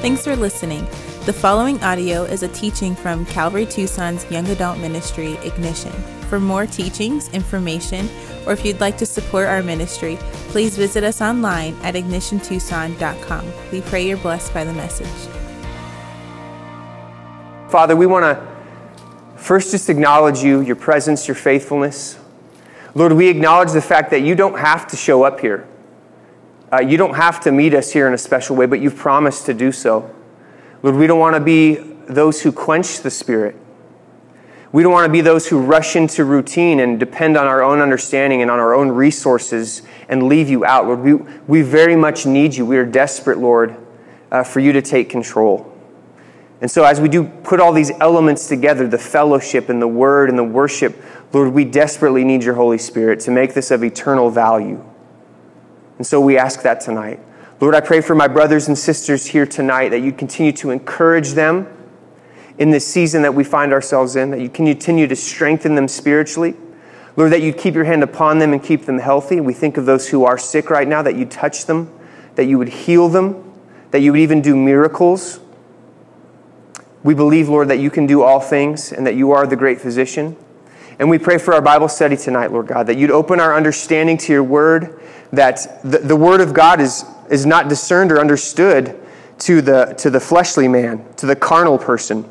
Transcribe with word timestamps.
Thanks 0.00 0.24
for 0.24 0.34
listening. 0.34 0.86
The 1.26 1.32
following 1.34 1.78
audio 1.84 2.22
is 2.22 2.42
a 2.42 2.48
teaching 2.48 2.94
from 2.94 3.26
Calvary 3.26 3.66
Tucson's 3.66 4.24
Young 4.30 4.48
Adult 4.48 4.78
Ministry, 4.78 5.34
Ignition. 5.44 5.92
For 6.30 6.40
more 6.40 6.64
teachings, 6.64 7.28
information, 7.34 8.08
or 8.46 8.54
if 8.54 8.64
you'd 8.64 8.80
like 8.80 8.96
to 8.96 9.04
support 9.04 9.46
our 9.46 9.62
ministry, 9.62 10.16
please 10.48 10.74
visit 10.74 11.04
us 11.04 11.20
online 11.20 11.76
at 11.82 11.96
ignitiontucson.com. 11.96 13.52
We 13.70 13.82
pray 13.82 14.08
you're 14.08 14.16
blessed 14.16 14.54
by 14.54 14.64
the 14.64 14.72
message. 14.72 15.30
Father, 17.68 17.94
we 17.94 18.06
want 18.06 18.24
to 18.24 19.38
first 19.38 19.70
just 19.70 19.90
acknowledge 19.90 20.38
you, 20.42 20.62
your 20.62 20.76
presence, 20.76 21.28
your 21.28 21.34
faithfulness. 21.34 22.18
Lord, 22.94 23.12
we 23.12 23.28
acknowledge 23.28 23.72
the 23.72 23.82
fact 23.82 24.10
that 24.12 24.22
you 24.22 24.34
don't 24.34 24.58
have 24.58 24.86
to 24.86 24.96
show 24.96 25.24
up 25.24 25.40
here. 25.40 25.68
Uh, 26.72 26.80
you 26.80 26.96
don't 26.96 27.14
have 27.14 27.40
to 27.40 27.52
meet 27.52 27.74
us 27.74 27.92
here 27.92 28.06
in 28.06 28.14
a 28.14 28.18
special 28.18 28.56
way, 28.56 28.66
but 28.66 28.80
you've 28.80 28.96
promised 28.96 29.46
to 29.46 29.54
do 29.54 29.72
so. 29.72 30.14
Lord, 30.82 30.96
we 30.96 31.06
don't 31.06 31.18
want 31.18 31.34
to 31.34 31.40
be 31.40 31.74
those 31.74 32.42
who 32.42 32.52
quench 32.52 33.00
the 33.00 33.10
Spirit. 33.10 33.56
We 34.72 34.84
don't 34.84 34.92
want 34.92 35.06
to 35.06 35.12
be 35.12 35.20
those 35.20 35.48
who 35.48 35.60
rush 35.60 35.96
into 35.96 36.24
routine 36.24 36.78
and 36.78 37.00
depend 37.00 37.36
on 37.36 37.46
our 37.46 37.60
own 37.60 37.80
understanding 37.80 38.40
and 38.40 38.50
on 38.50 38.60
our 38.60 38.72
own 38.72 38.88
resources 38.88 39.82
and 40.08 40.22
leave 40.22 40.48
you 40.48 40.64
out. 40.64 40.86
Lord, 40.86 41.00
we, 41.00 41.14
we 41.48 41.62
very 41.62 41.96
much 41.96 42.24
need 42.24 42.54
you. 42.54 42.64
We 42.64 42.76
are 42.76 42.86
desperate, 42.86 43.38
Lord, 43.38 43.76
uh, 44.30 44.44
for 44.44 44.60
you 44.60 44.72
to 44.72 44.82
take 44.82 45.10
control. 45.10 45.66
And 46.60 46.70
so, 46.70 46.84
as 46.84 47.00
we 47.00 47.08
do 47.08 47.24
put 47.24 47.58
all 47.58 47.72
these 47.72 47.90
elements 48.00 48.46
together 48.46 48.86
the 48.86 48.98
fellowship 48.98 49.70
and 49.70 49.82
the 49.82 49.88
word 49.88 50.28
and 50.28 50.38
the 50.38 50.44
worship 50.44 51.02
Lord, 51.32 51.52
we 51.52 51.64
desperately 51.64 52.24
need 52.24 52.42
your 52.42 52.54
Holy 52.54 52.78
Spirit 52.78 53.20
to 53.20 53.30
make 53.30 53.54
this 53.54 53.70
of 53.70 53.84
eternal 53.84 54.30
value. 54.30 54.84
And 56.00 56.06
so 56.06 56.18
we 56.18 56.38
ask 56.38 56.62
that 56.62 56.80
tonight. 56.80 57.20
Lord, 57.60 57.74
I 57.74 57.82
pray 57.82 58.00
for 58.00 58.14
my 58.14 58.26
brothers 58.26 58.68
and 58.68 58.78
sisters 58.78 59.26
here 59.26 59.44
tonight 59.44 59.90
that 59.90 60.00
you 60.00 60.12
continue 60.12 60.50
to 60.52 60.70
encourage 60.70 61.32
them 61.32 61.68
in 62.56 62.70
this 62.70 62.86
season 62.86 63.20
that 63.20 63.34
we 63.34 63.44
find 63.44 63.70
ourselves 63.70 64.16
in, 64.16 64.30
that 64.30 64.40
you 64.40 64.48
continue 64.48 65.06
to 65.06 65.14
strengthen 65.14 65.74
them 65.74 65.88
spiritually. 65.88 66.54
Lord, 67.16 67.32
that 67.32 67.42
you 67.42 67.52
keep 67.52 67.74
your 67.74 67.84
hand 67.84 68.02
upon 68.02 68.38
them 68.38 68.54
and 68.54 68.64
keep 68.64 68.86
them 68.86 68.98
healthy. 68.98 69.42
We 69.42 69.52
think 69.52 69.76
of 69.76 69.84
those 69.84 70.08
who 70.08 70.24
are 70.24 70.38
sick 70.38 70.70
right 70.70 70.88
now, 70.88 71.02
that 71.02 71.16
you 71.16 71.26
touch 71.26 71.66
them, 71.66 71.92
that 72.36 72.46
you 72.46 72.56
would 72.56 72.70
heal 72.70 73.10
them, 73.10 73.52
that 73.90 74.00
you 74.00 74.12
would 74.12 74.22
even 74.22 74.40
do 74.40 74.56
miracles. 74.56 75.38
We 77.02 77.12
believe, 77.12 77.50
Lord, 77.50 77.68
that 77.68 77.78
you 77.78 77.90
can 77.90 78.06
do 78.06 78.22
all 78.22 78.40
things 78.40 78.90
and 78.90 79.06
that 79.06 79.16
you 79.16 79.32
are 79.32 79.46
the 79.46 79.54
great 79.54 79.82
physician. 79.82 80.38
And 80.98 81.10
we 81.10 81.18
pray 81.18 81.36
for 81.38 81.52
our 81.54 81.62
Bible 81.62 81.88
study 81.88 82.16
tonight, 82.16 82.52
Lord 82.52 82.68
God, 82.68 82.86
that 82.86 82.96
you'd 82.96 83.10
open 83.10 83.38
our 83.38 83.54
understanding 83.54 84.16
to 84.18 84.32
your 84.32 84.44
word, 84.44 84.99
that 85.32 85.80
the, 85.82 85.98
the 85.98 86.16
word 86.16 86.40
of 86.40 86.52
God 86.52 86.80
is, 86.80 87.04
is 87.30 87.46
not 87.46 87.68
discerned 87.68 88.10
or 88.10 88.18
understood 88.18 89.00
to 89.40 89.60
the, 89.60 89.94
to 89.98 90.10
the 90.10 90.20
fleshly 90.20 90.68
man, 90.68 91.04
to 91.16 91.26
the 91.26 91.36
carnal 91.36 91.78
person, 91.78 92.30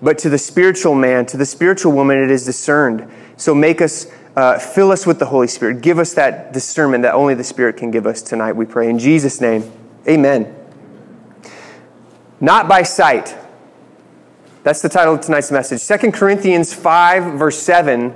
but 0.00 0.18
to 0.18 0.28
the 0.28 0.38
spiritual 0.38 0.94
man, 0.94 1.26
to 1.26 1.36
the 1.36 1.46
spiritual 1.46 1.92
woman, 1.92 2.18
it 2.18 2.30
is 2.30 2.44
discerned. 2.44 3.10
So 3.36 3.54
make 3.54 3.80
us, 3.80 4.10
uh, 4.36 4.58
fill 4.58 4.92
us 4.92 5.06
with 5.06 5.18
the 5.18 5.26
Holy 5.26 5.48
Spirit. 5.48 5.82
Give 5.82 5.98
us 5.98 6.14
that 6.14 6.52
discernment 6.52 7.02
that 7.02 7.14
only 7.14 7.34
the 7.34 7.44
Spirit 7.44 7.76
can 7.76 7.90
give 7.90 8.06
us 8.06 8.22
tonight, 8.22 8.52
we 8.52 8.64
pray. 8.64 8.88
In 8.88 8.98
Jesus' 8.98 9.40
name, 9.40 9.70
amen. 10.06 10.54
Not 12.40 12.68
by 12.68 12.84
sight. 12.84 13.36
That's 14.62 14.82
the 14.82 14.88
title 14.88 15.14
of 15.14 15.20
tonight's 15.20 15.50
message. 15.50 15.86
2 15.86 16.12
Corinthians 16.12 16.72
5, 16.72 17.38
verse 17.38 17.58
7. 17.58 18.14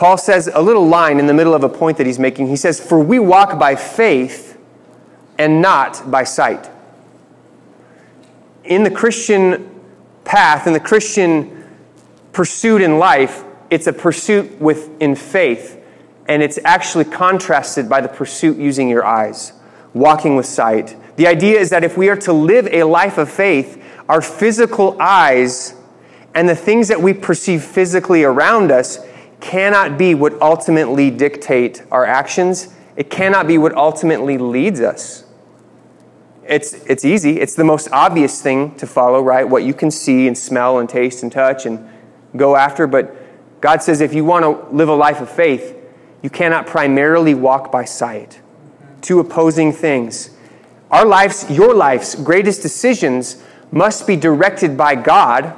Paul 0.00 0.16
says 0.16 0.48
a 0.54 0.62
little 0.62 0.86
line 0.86 1.18
in 1.18 1.26
the 1.26 1.34
middle 1.34 1.52
of 1.52 1.62
a 1.62 1.68
point 1.68 1.98
that 1.98 2.06
he's 2.06 2.18
making. 2.18 2.46
He 2.46 2.56
says, 2.56 2.80
For 2.80 2.98
we 2.98 3.18
walk 3.18 3.58
by 3.58 3.74
faith 3.74 4.58
and 5.38 5.60
not 5.60 6.10
by 6.10 6.24
sight. 6.24 6.70
In 8.64 8.82
the 8.82 8.90
Christian 8.90 9.78
path, 10.24 10.66
in 10.66 10.72
the 10.72 10.80
Christian 10.80 11.68
pursuit 12.32 12.80
in 12.80 12.98
life, 12.98 13.44
it's 13.68 13.86
a 13.88 13.92
pursuit 13.92 14.58
with 14.58 14.88
in 15.02 15.16
faith, 15.16 15.78
and 16.26 16.42
it's 16.42 16.58
actually 16.64 17.04
contrasted 17.04 17.86
by 17.86 18.00
the 18.00 18.08
pursuit 18.08 18.56
using 18.56 18.88
your 18.88 19.04
eyes, 19.04 19.52
walking 19.92 20.34
with 20.34 20.46
sight. 20.46 20.96
The 21.16 21.26
idea 21.26 21.60
is 21.60 21.68
that 21.68 21.84
if 21.84 21.98
we 21.98 22.08
are 22.08 22.16
to 22.20 22.32
live 22.32 22.66
a 22.72 22.84
life 22.84 23.18
of 23.18 23.30
faith, 23.30 23.84
our 24.08 24.22
physical 24.22 24.96
eyes 24.98 25.74
and 26.34 26.48
the 26.48 26.56
things 26.56 26.88
that 26.88 27.02
we 27.02 27.12
perceive 27.12 27.62
physically 27.62 28.24
around 28.24 28.72
us 28.72 28.98
cannot 29.40 29.98
be 29.98 30.14
what 30.14 30.40
ultimately 30.40 31.10
dictate 31.10 31.82
our 31.90 32.04
actions. 32.04 32.74
It 32.96 33.10
cannot 33.10 33.46
be 33.46 33.58
what 33.58 33.74
ultimately 33.74 34.38
leads 34.38 34.80
us. 34.80 35.24
It's, 36.44 36.74
it's 36.84 37.04
easy. 37.04 37.38
It's 37.40 37.54
the 37.54 37.64
most 37.64 37.88
obvious 37.92 38.42
thing 38.42 38.74
to 38.76 38.86
follow, 38.86 39.22
right? 39.22 39.48
What 39.48 39.62
you 39.62 39.72
can 39.72 39.90
see 39.90 40.26
and 40.26 40.36
smell 40.36 40.78
and 40.78 40.88
taste 40.88 41.22
and 41.22 41.30
touch 41.30 41.64
and 41.64 41.88
go 42.36 42.56
after. 42.56 42.86
But 42.86 43.60
God 43.60 43.82
says 43.82 44.00
if 44.00 44.12
you 44.12 44.24
want 44.24 44.44
to 44.44 44.74
live 44.74 44.88
a 44.88 44.94
life 44.94 45.20
of 45.20 45.30
faith, 45.30 45.76
you 46.22 46.30
cannot 46.30 46.66
primarily 46.66 47.34
walk 47.34 47.70
by 47.70 47.84
sight. 47.84 48.40
Two 49.00 49.20
opposing 49.20 49.72
things. 49.72 50.30
Our 50.90 51.06
life's, 51.06 51.48
your 51.48 51.74
life's 51.74 52.14
greatest 52.16 52.62
decisions 52.62 53.42
must 53.70 54.06
be 54.06 54.16
directed 54.16 54.76
by 54.76 54.96
God, 54.96 55.54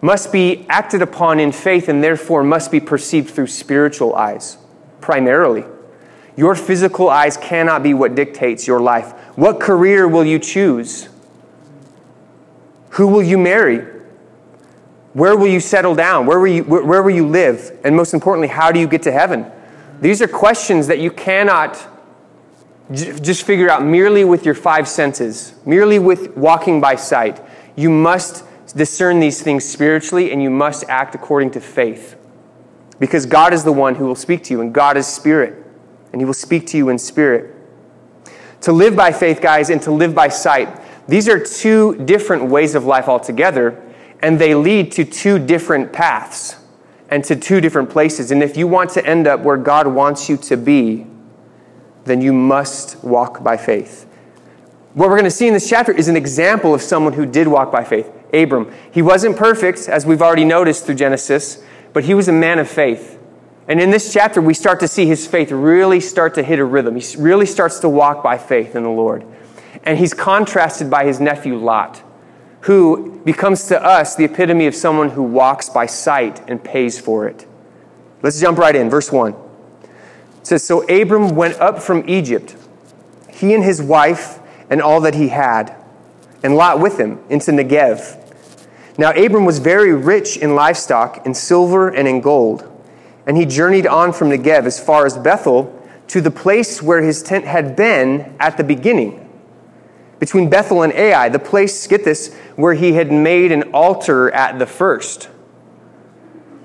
must 0.00 0.32
be 0.32 0.66
acted 0.68 1.02
upon 1.02 1.40
in 1.40 1.52
faith, 1.52 1.88
and 1.88 2.02
therefore 2.02 2.42
must 2.42 2.70
be 2.70 2.80
perceived 2.80 3.30
through 3.30 3.46
spiritual 3.46 4.14
eyes, 4.14 4.58
primarily. 5.00 5.64
Your 6.36 6.54
physical 6.54 7.08
eyes 7.08 7.36
cannot 7.36 7.82
be 7.82 7.94
what 7.94 8.14
dictates 8.14 8.66
your 8.66 8.80
life. 8.80 9.12
What 9.36 9.58
career 9.58 10.06
will 10.06 10.24
you 10.24 10.38
choose? 10.38 11.08
Who 12.90 13.08
will 13.08 13.22
you 13.22 13.38
marry? 13.38 13.86
Where 15.14 15.34
will 15.34 15.46
you 15.46 15.60
settle 15.60 15.94
down? 15.94 16.26
Where 16.26 16.38
will 16.38 16.48
you, 16.48 16.62
where 16.64 17.02
will 17.02 17.14
you 17.14 17.26
live? 17.26 17.78
And 17.84 17.96
most 17.96 18.12
importantly, 18.12 18.48
how 18.48 18.70
do 18.70 18.78
you 18.78 18.86
get 18.86 19.02
to 19.04 19.12
heaven? 19.12 19.50
These 20.00 20.20
are 20.20 20.28
questions 20.28 20.88
that 20.88 20.98
you 20.98 21.10
cannot 21.10 21.78
just 22.92 23.44
figure 23.44 23.70
out 23.70 23.82
merely 23.82 24.24
with 24.24 24.44
your 24.44 24.54
five 24.54 24.86
senses, 24.86 25.54
merely 25.64 25.98
with 25.98 26.36
walking 26.36 26.80
by 26.80 26.96
sight. 26.96 27.40
You 27.76 27.88
must 27.90 28.44
discern 28.76 29.18
these 29.18 29.42
things 29.42 29.64
spiritually 29.64 30.30
and 30.30 30.42
you 30.42 30.50
must 30.50 30.84
act 30.88 31.14
according 31.14 31.50
to 31.52 31.60
faith. 31.60 32.16
Because 32.98 33.26
God 33.26 33.52
is 33.52 33.64
the 33.64 33.72
one 33.72 33.96
who 33.96 34.06
will 34.06 34.14
speak 34.14 34.44
to 34.44 34.54
you, 34.54 34.60
and 34.60 34.72
God 34.72 34.96
is 34.96 35.06
spirit, 35.06 35.66
and 36.12 36.20
He 36.20 36.24
will 36.24 36.32
speak 36.32 36.66
to 36.68 36.78
you 36.78 36.88
in 36.88 36.98
spirit. 36.98 37.54
To 38.62 38.72
live 38.72 38.96
by 38.96 39.12
faith, 39.12 39.40
guys, 39.42 39.68
and 39.68 39.82
to 39.82 39.90
live 39.90 40.14
by 40.14 40.28
sight, 40.28 40.80
these 41.06 41.28
are 41.28 41.38
two 41.38 41.96
different 42.04 42.46
ways 42.46 42.74
of 42.74 42.84
life 42.84 43.06
altogether, 43.06 43.82
and 44.20 44.38
they 44.38 44.54
lead 44.54 44.92
to 44.92 45.04
two 45.04 45.38
different 45.38 45.92
paths 45.92 46.56
and 47.10 47.22
to 47.24 47.36
two 47.36 47.60
different 47.60 47.90
places. 47.90 48.30
And 48.30 48.42
if 48.42 48.56
you 48.56 48.66
want 48.66 48.90
to 48.90 49.04
end 49.04 49.26
up 49.26 49.40
where 49.40 49.58
God 49.58 49.86
wants 49.86 50.28
you 50.28 50.36
to 50.38 50.56
be, 50.56 51.06
then 52.04 52.20
you 52.20 52.32
must 52.32 53.02
walk 53.04 53.42
by 53.42 53.56
faith. 53.56 54.05
What 54.96 55.10
we're 55.10 55.16
going 55.16 55.24
to 55.24 55.30
see 55.30 55.46
in 55.46 55.52
this 55.52 55.68
chapter 55.68 55.92
is 55.92 56.08
an 56.08 56.16
example 56.16 56.72
of 56.72 56.80
someone 56.80 57.12
who 57.12 57.26
did 57.26 57.48
walk 57.48 57.70
by 57.70 57.84
faith 57.84 58.10
Abram. 58.32 58.72
He 58.90 59.02
wasn't 59.02 59.36
perfect, 59.36 59.90
as 59.90 60.06
we've 60.06 60.22
already 60.22 60.46
noticed 60.46 60.86
through 60.86 60.94
Genesis, 60.94 61.62
but 61.92 62.04
he 62.04 62.14
was 62.14 62.28
a 62.28 62.32
man 62.32 62.58
of 62.58 62.66
faith. 62.66 63.18
And 63.68 63.78
in 63.78 63.90
this 63.90 64.10
chapter, 64.10 64.40
we 64.40 64.54
start 64.54 64.80
to 64.80 64.88
see 64.88 65.04
his 65.04 65.26
faith 65.26 65.52
really 65.52 66.00
start 66.00 66.32
to 66.36 66.42
hit 66.42 66.58
a 66.58 66.64
rhythm. 66.64 66.96
He 66.96 67.16
really 67.18 67.44
starts 67.44 67.78
to 67.80 67.90
walk 67.90 68.22
by 68.22 68.38
faith 68.38 68.74
in 68.74 68.84
the 68.84 68.88
Lord. 68.88 69.26
And 69.82 69.98
he's 69.98 70.14
contrasted 70.14 70.88
by 70.88 71.04
his 71.04 71.20
nephew 71.20 71.58
Lot, 71.58 72.02
who 72.60 73.20
becomes 73.22 73.68
to 73.68 73.84
us 73.84 74.16
the 74.16 74.24
epitome 74.24 74.66
of 74.66 74.74
someone 74.74 75.10
who 75.10 75.24
walks 75.24 75.68
by 75.68 75.84
sight 75.84 76.40
and 76.48 76.64
pays 76.64 76.98
for 76.98 77.28
it. 77.28 77.46
Let's 78.22 78.40
jump 78.40 78.56
right 78.56 78.74
in. 78.74 78.88
Verse 78.88 79.12
1. 79.12 79.34
It 79.34 79.38
says, 80.42 80.62
So 80.62 80.88
Abram 80.88 81.36
went 81.36 81.60
up 81.60 81.82
from 81.82 82.02
Egypt, 82.08 82.56
he 83.30 83.52
and 83.52 83.62
his 83.62 83.82
wife 83.82 84.40
and 84.70 84.82
all 84.82 85.00
that 85.00 85.14
he 85.14 85.28
had, 85.28 85.74
and 86.42 86.54
Lot 86.54 86.80
with 86.80 86.98
him, 86.98 87.20
into 87.28 87.50
Negev. 87.50 88.22
Now 88.98 89.10
Abram 89.10 89.44
was 89.44 89.58
very 89.58 89.92
rich 89.92 90.36
in 90.36 90.54
livestock, 90.54 91.26
in 91.26 91.34
silver, 91.34 91.88
and 91.88 92.08
in 92.08 92.20
gold. 92.20 92.72
And 93.26 93.36
he 93.36 93.44
journeyed 93.44 93.86
on 93.86 94.12
from 94.12 94.30
Negev 94.30 94.64
as 94.64 94.78
far 94.78 95.06
as 95.06 95.16
Bethel 95.16 95.72
to 96.08 96.20
the 96.20 96.30
place 96.30 96.80
where 96.80 97.02
his 97.02 97.22
tent 97.22 97.44
had 97.44 97.74
been 97.74 98.36
at 98.38 98.56
the 98.56 98.64
beginning, 98.64 99.28
between 100.18 100.48
Bethel 100.48 100.82
and 100.82 100.92
Ai, 100.92 101.28
the 101.28 101.38
place, 101.38 101.86
get 101.86 102.04
this, 102.04 102.34
where 102.54 102.74
he 102.74 102.92
had 102.92 103.12
made 103.12 103.52
an 103.52 103.64
altar 103.74 104.30
at 104.30 104.58
the 104.58 104.66
first. 104.66 105.28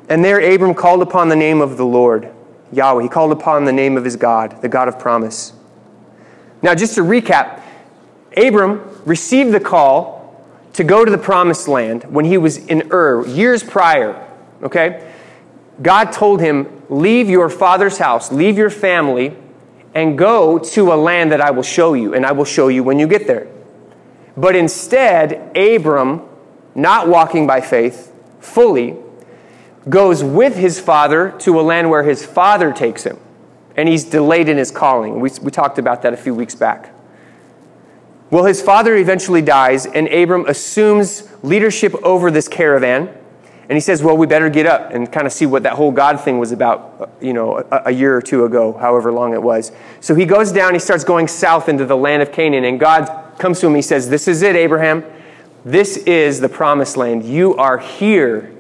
And 0.08 0.24
there 0.24 0.40
Abram 0.40 0.74
called 0.74 1.02
upon 1.02 1.30
the 1.30 1.36
name 1.36 1.60
of 1.60 1.78
the 1.78 1.86
Lord. 1.86 2.32
Yahweh. 2.72 3.04
He 3.04 3.10
called 3.10 3.32
upon 3.32 3.66
the 3.66 3.74
name 3.74 3.98
of 3.98 4.06
his 4.06 4.16
God, 4.16 4.62
the 4.62 4.70
God 4.70 4.88
of 4.88 4.98
promise. 4.98 5.54
Now, 6.62 6.76
just 6.76 6.96
to 6.96 7.02
recap, 7.02 7.62
Abram 8.36 8.82
received 9.06 9.52
the 9.52 9.60
call 9.60 10.22
to 10.74 10.84
go 10.84 11.04
to 11.04 11.12
the 11.12 11.18
promised 11.18 11.68
land 11.68 12.04
when 12.06 12.26
he 12.26 12.38
was 12.38 12.58
in 12.58 12.92
Ur 12.92 13.28
years 13.28 13.64
prior. 13.64 14.28
Okay? 14.64 15.12
God 15.82 16.12
told 16.12 16.40
him, 16.40 16.84
Leave 16.90 17.30
your 17.30 17.50
father's 17.50 17.98
house, 17.98 18.32
leave 18.32 18.58
your 18.58 18.70
family, 18.70 19.36
and 19.94 20.18
go 20.18 20.60
to 20.60 20.94
a 20.94 20.96
land 20.96 21.32
that 21.32 21.42
I 21.42 21.52
will 21.52 21.64
show 21.64 21.94
you, 21.94 22.14
and 22.14 22.26
I 22.26 22.34
will 22.34 22.46
show 22.46 22.68
you 22.68 22.84
when 22.84 23.00
you 23.00 23.08
get 23.08 23.28
there. 23.28 23.48
But 24.36 24.56
instead, 24.56 25.56
Abram, 25.58 26.22
not 26.76 27.08
walking 27.08 27.48
by 27.48 27.62
faith 27.62 28.14
fully, 28.40 28.98
goes 29.90 30.24
with 30.24 30.56
his 30.56 30.80
father 30.80 31.32
to 31.40 31.60
a 31.60 31.62
land 31.62 31.90
where 31.90 32.04
his 32.04 32.26
father 32.26 32.72
takes 32.72 33.04
him. 33.04 33.18
And 33.76 33.88
he's 33.88 34.04
delayed 34.04 34.50
in 34.50 34.58
his 34.58 34.70
calling. 34.70 35.20
We, 35.20 35.30
we 35.42 35.50
talked 35.50 35.80
about 35.80 36.02
that 36.02 36.14
a 36.14 36.18
few 36.18 36.36
weeks 36.36 36.56
back. 36.56 36.91
Well, 38.32 38.46
his 38.46 38.62
father 38.62 38.96
eventually 38.96 39.42
dies, 39.42 39.86
and 39.86 40.08
Abram 40.08 40.46
assumes 40.46 41.30
leadership 41.44 41.94
over 42.02 42.32
this 42.32 42.48
caravan. 42.48 43.10
And 43.64 43.76
he 43.76 43.82
says, 43.82 44.02
Well, 44.02 44.16
we 44.16 44.26
better 44.26 44.50
get 44.50 44.66
up 44.66 44.92
and 44.92 45.12
kind 45.12 45.28
of 45.28 45.34
see 45.34 45.46
what 45.46 45.64
that 45.64 45.74
whole 45.74 45.92
God 45.92 46.20
thing 46.20 46.40
was 46.40 46.54
about, 46.54 46.96
uh, 47.00 47.06
you 47.22 47.34
know, 47.34 47.58
a, 47.58 47.84
a, 47.86 47.92
year 47.92 48.16
or 48.16 48.22
two 48.22 48.46
ago, 48.46 48.74
however 48.74 49.12
long 49.12 49.34
it 49.34 49.42
was. 49.42 49.72
So 50.00 50.16
he 50.16 50.26
goes 50.26 50.52
down, 50.52 50.74
he 50.74 50.80
starts 50.80 51.04
going 51.04 51.28
south 51.28 51.70
into 51.70 51.86
the 51.86 51.96
land 51.96 52.22
of 52.22 52.32
Canaan, 52.32 52.64
and 52.64 52.80
God 52.80 53.38
comes 53.38 53.60
to 53.62 53.68
him. 53.68 53.76
He 53.76 53.82
says, 53.82 54.10
This 54.10 54.28
is 54.28 54.42
it, 54.42 54.56
Abraham. 54.56 55.04
This 55.64 55.98
is 55.98 56.40
the 56.40 56.50
promised 56.50 56.98
land. 56.98 57.24
You 57.24 57.56
are 57.56 57.78
here. 57.78 58.54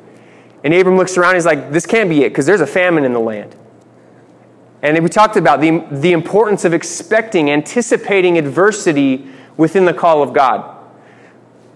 And 0.63 0.73
Abram 0.73 0.97
looks 0.97 1.17
around, 1.17 1.35
he's 1.35 1.45
like, 1.45 1.71
This 1.71 1.85
can't 1.85 2.09
be 2.09 2.23
it, 2.23 2.29
because 2.29 2.45
there's 2.45 2.61
a 2.61 2.67
famine 2.67 3.05
in 3.05 3.13
the 3.13 3.19
land. 3.19 3.55
And 4.81 5.01
we 5.01 5.09
talked 5.09 5.37
about 5.37 5.61
the, 5.61 5.85
the 5.91 6.11
importance 6.11 6.65
of 6.65 6.73
expecting, 6.73 7.51
anticipating 7.51 8.37
adversity 8.37 9.29
within 9.57 9.85
the 9.85 9.93
call 9.93 10.23
of 10.23 10.33
God. 10.33 10.77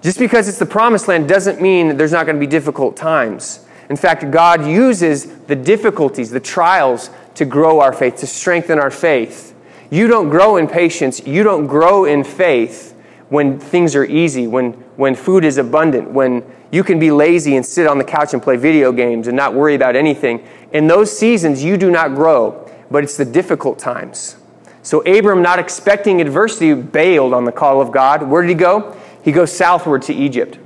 Just 0.02 0.20
because 0.20 0.48
it's 0.48 0.60
the 0.60 0.66
promised 0.66 1.08
land 1.08 1.28
doesn't 1.28 1.62
mean 1.62 1.98
there's 1.98 2.12
not 2.12 2.26
going 2.26 2.36
to 2.36 2.40
be 2.40 2.48
difficult 2.48 2.96
times. 2.96 3.66
In 3.90 3.96
fact, 3.96 4.30
God 4.32 4.66
uses 4.66 5.26
the 5.46 5.56
difficulties, 5.56 6.32
the 6.32 6.40
trials, 6.40 7.10
to 7.36 7.46
grow 7.46 7.80
our 7.80 7.94
faith, 7.94 8.18
to 8.18 8.28
strengthen 8.28 8.80
our 8.80 8.92
faith. 8.92 9.56
You 9.90 10.08
don't 10.08 10.30
grow 10.30 10.58
in 10.58 10.68
patience, 10.68 11.26
you 11.26 11.44
don't 11.44 11.68
grow 11.68 12.06
in 12.06 12.24
faith 12.24 12.96
when 13.30 13.60
things 13.60 13.96
are 13.96 14.06
easy, 14.06 14.48
when, 14.48 14.74
when 14.96 15.16
food 15.16 15.44
is 15.44 15.58
abundant, 15.58 16.12
when 16.12 16.44
you 16.72 16.84
can 16.84 17.00
be 17.00 17.12
lazy 17.12 17.56
and 17.56 17.66
sit 17.66 17.88
on 17.88 17.98
the 17.98 18.04
couch 18.04 18.34
and 18.34 18.42
play 18.42 18.58
video 18.58 18.92
games 18.92 19.28
and 19.28 19.36
not 19.36 19.54
worry 19.54 19.76
about 19.76 19.96
anything. 19.96 20.46
In 20.72 20.88
those 20.88 21.16
seasons, 21.16 21.64
you 21.64 21.78
do 21.78 21.92
not 21.92 22.16
grow, 22.16 22.70
but 22.92 23.04
it's 23.04 23.18
the 23.18 23.26
difficult 23.26 23.80
times. 23.80 24.38
So 24.86 25.02
Abram, 25.02 25.42
not 25.42 25.58
expecting 25.58 26.22
adversity, 26.22 26.76
bailed 26.76 27.34
on 27.34 27.46
the 27.46 27.52
call 27.52 27.82
of 27.82 27.92
God. 27.92 28.22
Where 28.22 28.44
did 28.44 28.50
he 28.50 28.54
go? 28.54 28.96
He 29.24 29.32
goes 29.32 29.52
southward 29.52 30.04
to 30.04 30.14
Egypt. 30.14 30.60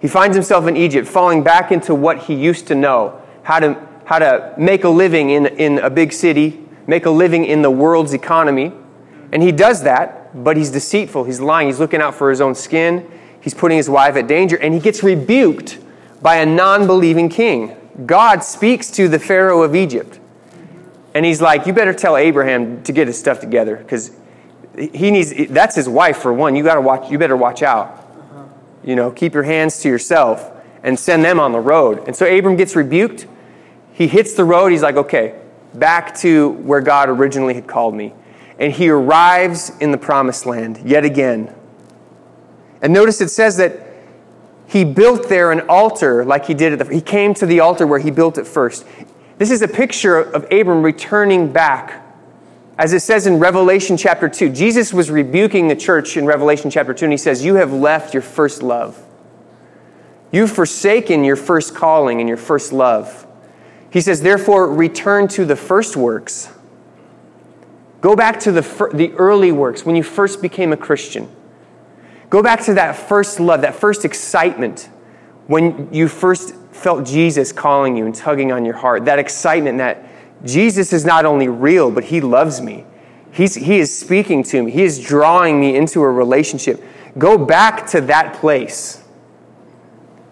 He 0.00 0.06
finds 0.06 0.36
himself 0.36 0.68
in 0.68 0.76
Egypt, 0.76 1.08
falling 1.08 1.42
back 1.42 1.72
into 1.72 1.92
what 1.92 2.18
he 2.18 2.34
used 2.34 2.68
to 2.68 2.76
know 2.76 3.20
how 3.42 3.58
to, 3.58 3.88
how 4.04 4.20
to 4.20 4.54
make 4.56 4.84
a 4.84 4.88
living 4.88 5.30
in, 5.30 5.46
in 5.46 5.78
a 5.80 5.90
big 5.90 6.12
city, 6.12 6.64
make 6.86 7.04
a 7.04 7.10
living 7.10 7.44
in 7.44 7.62
the 7.62 7.70
world's 7.70 8.14
economy. 8.14 8.72
And 9.32 9.42
he 9.42 9.50
does 9.50 9.82
that, 9.82 10.44
but 10.44 10.56
he's 10.56 10.70
deceitful. 10.70 11.24
He's 11.24 11.40
lying. 11.40 11.66
He's 11.66 11.80
looking 11.80 12.00
out 12.00 12.14
for 12.14 12.30
his 12.30 12.40
own 12.40 12.54
skin. 12.54 13.10
He's 13.40 13.54
putting 13.54 13.76
his 13.76 13.90
wife 13.90 14.14
at 14.14 14.28
danger, 14.28 14.56
and 14.56 14.72
he 14.72 14.78
gets 14.78 15.02
rebuked 15.02 15.80
by 16.22 16.36
a 16.36 16.46
non 16.46 16.86
believing 16.86 17.28
king. 17.28 17.76
God 18.06 18.44
speaks 18.44 18.88
to 18.92 19.08
the 19.08 19.18
Pharaoh 19.18 19.64
of 19.64 19.74
Egypt. 19.74 20.20
And 21.14 21.24
he's 21.24 21.40
like, 21.40 21.66
You 21.66 21.72
better 21.72 21.94
tell 21.94 22.16
Abraham 22.16 22.82
to 22.84 22.92
get 22.92 23.06
his 23.06 23.18
stuff 23.18 23.40
together 23.40 23.76
because 23.76 24.12
he 24.76 25.10
needs, 25.10 25.32
that's 25.48 25.74
his 25.74 25.88
wife 25.88 26.18
for 26.18 26.32
one. 26.32 26.54
You 26.54 26.62
got 26.62 26.76
to 26.76 26.80
watch, 26.80 27.10
you 27.10 27.18
better 27.18 27.36
watch 27.36 27.62
out. 27.62 27.88
Uh-huh. 27.88 28.44
You 28.84 28.96
know, 28.96 29.10
keep 29.10 29.34
your 29.34 29.42
hands 29.42 29.80
to 29.80 29.88
yourself 29.88 30.50
and 30.82 30.98
send 30.98 31.24
them 31.24 31.40
on 31.40 31.52
the 31.52 31.60
road. 31.60 32.04
And 32.06 32.14
so 32.14 32.26
Abram 32.26 32.56
gets 32.56 32.76
rebuked. 32.76 33.26
He 33.92 34.06
hits 34.06 34.34
the 34.34 34.44
road. 34.44 34.72
He's 34.72 34.82
like, 34.82 34.96
Okay, 34.96 35.40
back 35.74 36.16
to 36.18 36.50
where 36.50 36.80
God 36.80 37.08
originally 37.08 37.54
had 37.54 37.66
called 37.66 37.94
me. 37.94 38.14
And 38.58 38.72
he 38.72 38.90
arrives 38.90 39.72
in 39.80 39.90
the 39.90 39.98
promised 39.98 40.46
land 40.46 40.80
yet 40.84 41.04
again. 41.04 41.54
And 42.82 42.92
notice 42.92 43.20
it 43.20 43.28
says 43.28 43.56
that 43.56 43.86
he 44.66 44.84
built 44.84 45.28
there 45.28 45.50
an 45.50 45.62
altar 45.68 46.24
like 46.24 46.46
he 46.46 46.54
did 46.54 46.74
at 46.74 46.78
the, 46.78 46.94
he 46.94 47.00
came 47.00 47.34
to 47.34 47.46
the 47.46 47.60
altar 47.60 47.86
where 47.86 47.98
he 47.98 48.10
built 48.10 48.38
it 48.38 48.46
first. 48.46 48.86
This 49.40 49.50
is 49.50 49.62
a 49.62 49.68
picture 49.68 50.18
of 50.18 50.44
Abram 50.52 50.82
returning 50.82 51.50
back. 51.50 52.04
As 52.76 52.92
it 52.92 53.00
says 53.00 53.26
in 53.26 53.38
Revelation 53.38 53.96
chapter 53.96 54.28
2, 54.28 54.50
Jesus 54.50 54.92
was 54.92 55.10
rebuking 55.10 55.66
the 55.66 55.74
church 55.74 56.18
in 56.18 56.26
Revelation 56.26 56.70
chapter 56.70 56.92
2, 56.92 57.06
and 57.06 57.12
he 57.14 57.16
says, 57.16 57.42
You 57.42 57.54
have 57.54 57.72
left 57.72 58.12
your 58.12 58.22
first 58.22 58.62
love. 58.62 59.02
You've 60.30 60.52
forsaken 60.52 61.24
your 61.24 61.36
first 61.36 61.74
calling 61.74 62.20
and 62.20 62.28
your 62.28 62.36
first 62.36 62.70
love. 62.70 63.26
He 63.90 64.02
says, 64.02 64.20
Therefore, 64.20 64.70
return 64.70 65.26
to 65.28 65.46
the 65.46 65.56
first 65.56 65.96
works. 65.96 66.52
Go 68.02 68.14
back 68.14 68.40
to 68.40 68.52
the, 68.52 68.62
fir- 68.62 68.92
the 68.92 69.10
early 69.12 69.52
works 69.52 69.86
when 69.86 69.96
you 69.96 70.02
first 70.02 70.42
became 70.42 70.70
a 70.70 70.76
Christian. 70.76 71.34
Go 72.28 72.42
back 72.42 72.60
to 72.64 72.74
that 72.74 72.92
first 72.92 73.40
love, 73.40 73.62
that 73.62 73.74
first 73.74 74.04
excitement 74.04 74.90
when 75.46 75.88
you 75.94 76.08
first 76.08 76.54
felt 76.80 77.04
Jesus 77.04 77.52
calling 77.52 77.96
you 77.96 78.06
and 78.06 78.14
tugging 78.14 78.52
on 78.52 78.64
your 78.64 78.74
heart, 78.74 79.04
that 79.04 79.18
excitement 79.18 79.78
that 79.78 80.06
Jesus 80.44 80.92
is 80.92 81.04
not 81.04 81.26
only 81.26 81.48
real, 81.48 81.90
but 81.90 82.04
He 82.04 82.20
loves 82.20 82.60
me. 82.60 82.84
He's, 83.32 83.54
he 83.54 83.78
is 83.78 83.96
speaking 83.96 84.42
to 84.44 84.62
me, 84.62 84.72
He 84.72 84.82
is 84.82 84.98
drawing 84.98 85.60
me 85.60 85.76
into 85.76 86.02
a 86.02 86.10
relationship. 86.10 86.82
Go 87.18 87.36
back 87.36 87.86
to 87.88 88.00
that 88.02 88.34
place. 88.34 89.02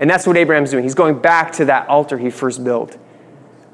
And 0.01 0.09
that's 0.09 0.27
what 0.27 0.37
Abraham's 0.37 0.71
doing. 0.71 0.85
He's 0.85 0.95
going 0.95 1.19
back 1.19 1.53
to 1.55 1.65
that 1.67 1.89
altar 1.89 2.19
he 2.19 2.31
first 2.31 2.65
built, 2.65 2.97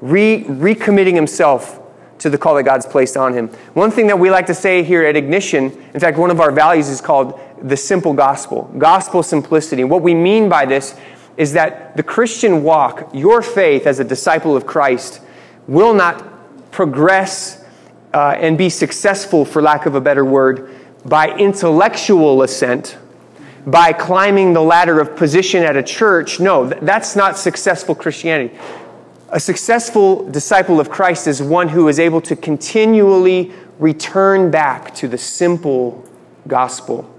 Re, 0.01 0.43
recommitting 0.43 1.13
himself 1.13 1.81
to 2.19 2.29
the 2.29 2.37
call 2.37 2.55
that 2.55 2.63
God's 2.63 2.85
placed 2.85 3.17
on 3.17 3.33
him. 3.33 3.49
One 3.73 3.91
thing 3.91 4.07
that 4.07 4.17
we 4.17 4.31
like 4.31 4.47
to 4.47 4.53
say 4.53 4.83
here 4.83 5.03
at 5.03 5.15
Ignition, 5.15 5.65
in 5.93 5.99
fact, 5.99 6.17
one 6.17 6.31
of 6.31 6.39
our 6.39 6.51
values 6.51 6.89
is 6.89 7.01
called 7.01 7.39
the 7.61 7.77
simple 7.77 8.13
gospel, 8.13 8.71
gospel 8.77 9.23
simplicity. 9.23 9.83
What 9.83 10.01
we 10.01 10.13
mean 10.13 10.49
by 10.49 10.65
this 10.65 10.97
is 11.37 11.53
that 11.53 11.97
the 11.97 12.03
Christian 12.03 12.63
walk, 12.63 13.09
your 13.13 13.41
faith 13.41 13.85
as 13.87 13.99
a 13.99 14.03
disciple 14.03 14.55
of 14.55 14.65
Christ, 14.65 15.21
will 15.67 15.93
not 15.93 16.71
progress 16.71 17.63
uh, 18.13 18.35
and 18.37 18.57
be 18.57 18.69
successful, 18.69 19.43
for 19.43 19.61
lack 19.61 19.85
of 19.85 19.95
a 19.95 20.01
better 20.01 20.23
word, 20.23 20.73
by 21.03 21.35
intellectual 21.37 22.41
ascent, 22.43 22.97
by 23.67 23.91
climbing 23.91 24.53
the 24.53 24.61
ladder 24.61 24.99
of 24.99 25.15
position 25.15 25.63
at 25.63 25.75
a 25.75 25.83
church. 25.83 26.39
No, 26.39 26.67
that's 26.67 27.15
not 27.15 27.37
successful 27.37 27.95
Christianity. 27.95 28.57
A 29.29 29.39
successful 29.39 30.29
disciple 30.29 30.79
of 30.79 30.89
Christ 30.89 31.27
is 31.27 31.41
one 31.41 31.67
who 31.67 31.87
is 31.89 31.99
able 31.99 32.21
to 32.21 32.35
continually 32.35 33.51
return 33.79 34.51
back 34.51 34.95
to 34.95 35.07
the 35.07 35.17
simple 35.17 36.07
gospel. 36.47 37.11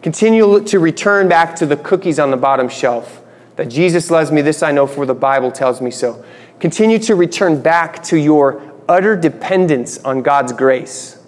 Continue 0.00 0.62
to 0.64 0.78
return 0.78 1.28
back 1.28 1.56
to 1.56 1.66
the 1.66 1.76
cookies 1.76 2.18
on 2.18 2.30
the 2.30 2.36
bottom 2.36 2.68
shelf 2.68 3.22
that 3.56 3.68
Jesus 3.68 4.10
loves 4.10 4.30
me, 4.30 4.42
this 4.42 4.62
I 4.62 4.70
know, 4.72 4.86
for 4.86 5.06
the 5.06 5.14
Bible 5.14 5.50
tells 5.50 5.80
me 5.80 5.90
so. 5.90 6.24
Continue 6.60 6.98
to 7.00 7.14
return 7.14 7.60
back 7.60 8.02
to 8.04 8.16
your 8.16 8.62
utter 8.88 9.16
dependence 9.16 9.98
on 9.98 10.22
God's 10.22 10.52
grace. 10.52 11.18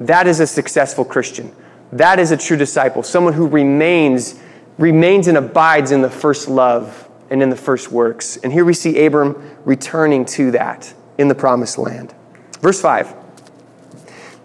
That 0.00 0.26
is 0.26 0.40
a 0.40 0.46
successful 0.46 1.04
Christian. 1.04 1.54
That 1.92 2.18
is 2.18 2.30
a 2.30 2.36
true 2.36 2.56
disciple, 2.56 3.02
someone 3.02 3.34
who 3.34 3.46
remains, 3.46 4.40
remains 4.78 5.28
and 5.28 5.36
abides 5.36 5.90
in 5.90 6.00
the 6.00 6.10
first 6.10 6.48
love 6.48 7.08
and 7.30 7.42
in 7.42 7.50
the 7.50 7.56
first 7.56 7.92
works. 7.92 8.38
And 8.38 8.52
here 8.52 8.64
we 8.64 8.74
see 8.74 9.04
Abram 9.04 9.58
returning 9.64 10.24
to 10.26 10.50
that 10.52 10.92
in 11.18 11.28
the 11.28 11.34
promised 11.34 11.78
land. 11.78 12.14
Verse 12.60 12.80
5 12.80 13.14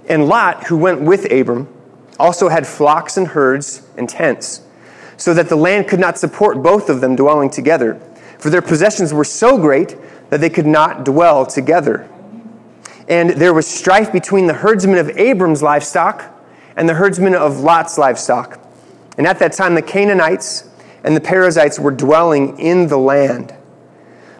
And 0.10 0.28
Lot, 0.28 0.66
who 0.66 0.78
went 0.78 1.02
with 1.02 1.32
Abram, 1.32 1.74
also 2.20 2.50
had 2.50 2.68
flocks 2.68 3.16
and 3.16 3.28
herds 3.28 3.88
and 3.98 4.10
tents 4.10 4.62
so 5.18 5.34
that 5.34 5.50
the 5.50 5.56
land 5.56 5.88
could 5.88 6.00
not 6.00 6.18
support 6.18 6.62
both 6.62 6.90
of 6.90 7.02
them 7.02 7.16
dwelling 7.16 7.50
together. 7.50 8.00
For 8.40 8.50
their 8.50 8.62
possessions 8.62 9.14
were 9.14 9.24
so 9.24 9.58
great 9.58 9.98
that 10.30 10.40
they 10.42 10.50
could 10.50 10.68
not 10.68 11.04
dwell 11.04 11.46
together. 11.46 12.08
And 13.08 13.32
there 13.32 13.54
was 13.54 13.66
strife 13.68 14.12
between 14.12 14.48
the 14.48 14.54
herdsmen 14.54 14.98
of 14.98 15.10
Abram's 15.18 15.64
livestock 15.64 16.34
and 16.76 16.88
the 16.88 16.94
herdsmen 16.94 17.34
of 17.34 17.60
Lot's 17.60 17.98
livestock. 17.98 18.60
And 19.18 19.26
at 19.26 19.40
that 19.40 19.54
time, 19.54 19.76
the 19.76 19.82
Canaanites 19.82 20.70
and 21.04 21.16
the 21.16 21.22
Perizzites 21.22 21.80
were 21.80 21.92
dwelling 21.92 22.60
in 22.60 22.88
the 22.88 22.98
land. 22.98 23.56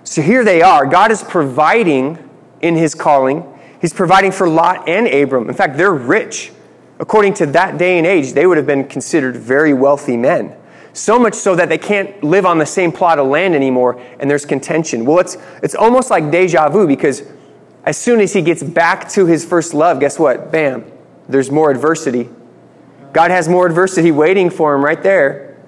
So 0.04 0.22
here 0.22 0.44
they 0.44 0.62
are. 0.62 0.86
God 0.86 1.12
is 1.12 1.24
providing 1.24 2.30
in 2.62 2.76
his 2.76 2.94
calling. 2.94 3.46
He's 3.80 3.94
providing 3.94 4.32
for 4.32 4.48
Lot 4.50 4.88
and 4.88 5.08
Abram. 5.08 5.50
In 5.50 5.56
fact, 5.56 5.78
they're 5.78 5.94
rich. 5.94 6.52
According 7.00 7.36
to 7.36 7.46
that 7.48 7.78
day 7.78 7.98
and 7.98 8.08
age, 8.08 8.34
they 8.34 8.46
would 8.46 8.58
have 8.58 8.66
been 8.66 8.88
considered 8.88 9.36
very 9.36 9.74
wealthy 9.74 10.18
men. 10.18 10.57
So 10.98 11.20
much 11.20 11.36
so 11.36 11.56
that 11.56 11.70
they 11.70 11.78
can't 11.78 12.24
live 12.24 12.44
on 12.44 12.58
the 12.58 12.66
same 12.66 12.92
plot 12.92 13.20
of 13.20 13.28
land 13.28 13.54
anymore, 13.54 14.02
and 14.20 14.28
there's 14.28 14.46
contention. 14.46 15.06
Well, 15.06 15.20
it's, 15.20 15.38
it's 15.62 15.76
almost 15.76 16.10
like 16.10 16.32
deja 16.32 16.70
vu 16.70 16.88
because 16.88 17.22
as 17.86 17.98
soon 17.98 18.20
as 18.20 18.34
he 18.34 18.42
gets 18.42 18.64
back 18.64 19.08
to 19.10 19.28
his 19.28 19.46
first 19.46 19.76
love, 19.76 20.00
guess 20.00 20.18
what? 20.18 20.52
Bam, 20.52 20.92
there's 21.30 21.52
more 21.52 21.70
adversity. 21.70 22.28
God 23.14 23.30
has 23.30 23.48
more 23.48 23.68
adversity 23.68 24.10
waiting 24.10 24.50
for 24.50 24.74
him 24.74 24.84
right 24.84 25.02
there. 25.04 25.60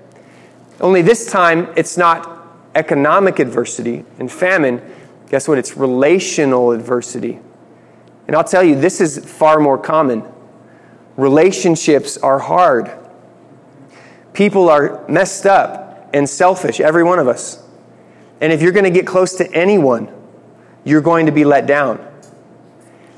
Only 0.82 1.04
this 1.04 1.30
time, 1.32 1.72
it's 1.76 1.96
not 1.96 2.48
economic 2.74 3.38
adversity 3.38 4.06
and 4.18 4.32
famine. 4.32 4.82
Guess 5.30 5.48
what? 5.48 5.60
It's 5.60 5.78
relational 5.78 6.72
adversity. 6.72 7.40
And 8.26 8.36
I'll 8.36 8.44
tell 8.44 8.64
you, 8.64 8.74
this 8.74 9.00
is 9.00 9.24
far 9.24 9.60
more 9.60 9.78
common. 9.78 10.24
Relationships 11.18 12.18
are 12.18 12.40
hard. 12.40 12.99
People 14.40 14.70
are 14.70 15.06
messed 15.10 15.46
up 15.46 16.10
and 16.14 16.30
selfish, 16.30 16.80
every 16.80 17.04
one 17.04 17.20
of 17.20 17.28
us. 17.28 17.62
And 18.40 18.54
if 18.54 18.62
you're 18.62 18.72
going 18.72 18.86
to 18.86 18.90
get 18.90 19.06
close 19.06 19.36
to 19.36 19.54
anyone, 19.54 20.10
you're 20.86 21.02
going 21.02 21.26
to 21.26 21.34
be 21.34 21.44
let 21.44 21.68
down. 21.68 22.00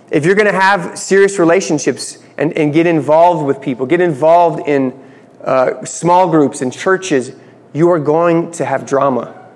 If 0.10 0.26
you're 0.26 0.34
going 0.34 0.52
to 0.52 0.60
have 0.60 0.98
serious 0.98 1.38
relationships 1.38 2.18
and, 2.40 2.58
and 2.58 2.74
get 2.74 2.88
involved 2.88 3.46
with 3.46 3.62
people, 3.62 3.86
get 3.86 4.02
involved 4.02 4.68
in 4.68 5.00
uh, 5.44 5.86
small 5.86 6.28
groups 6.28 6.64
and 6.64 6.74
churches, 6.74 7.36
you 7.72 7.88
are 7.92 8.00
going 8.00 8.52
to 8.54 8.66
have 8.66 8.88
drama. 8.88 9.48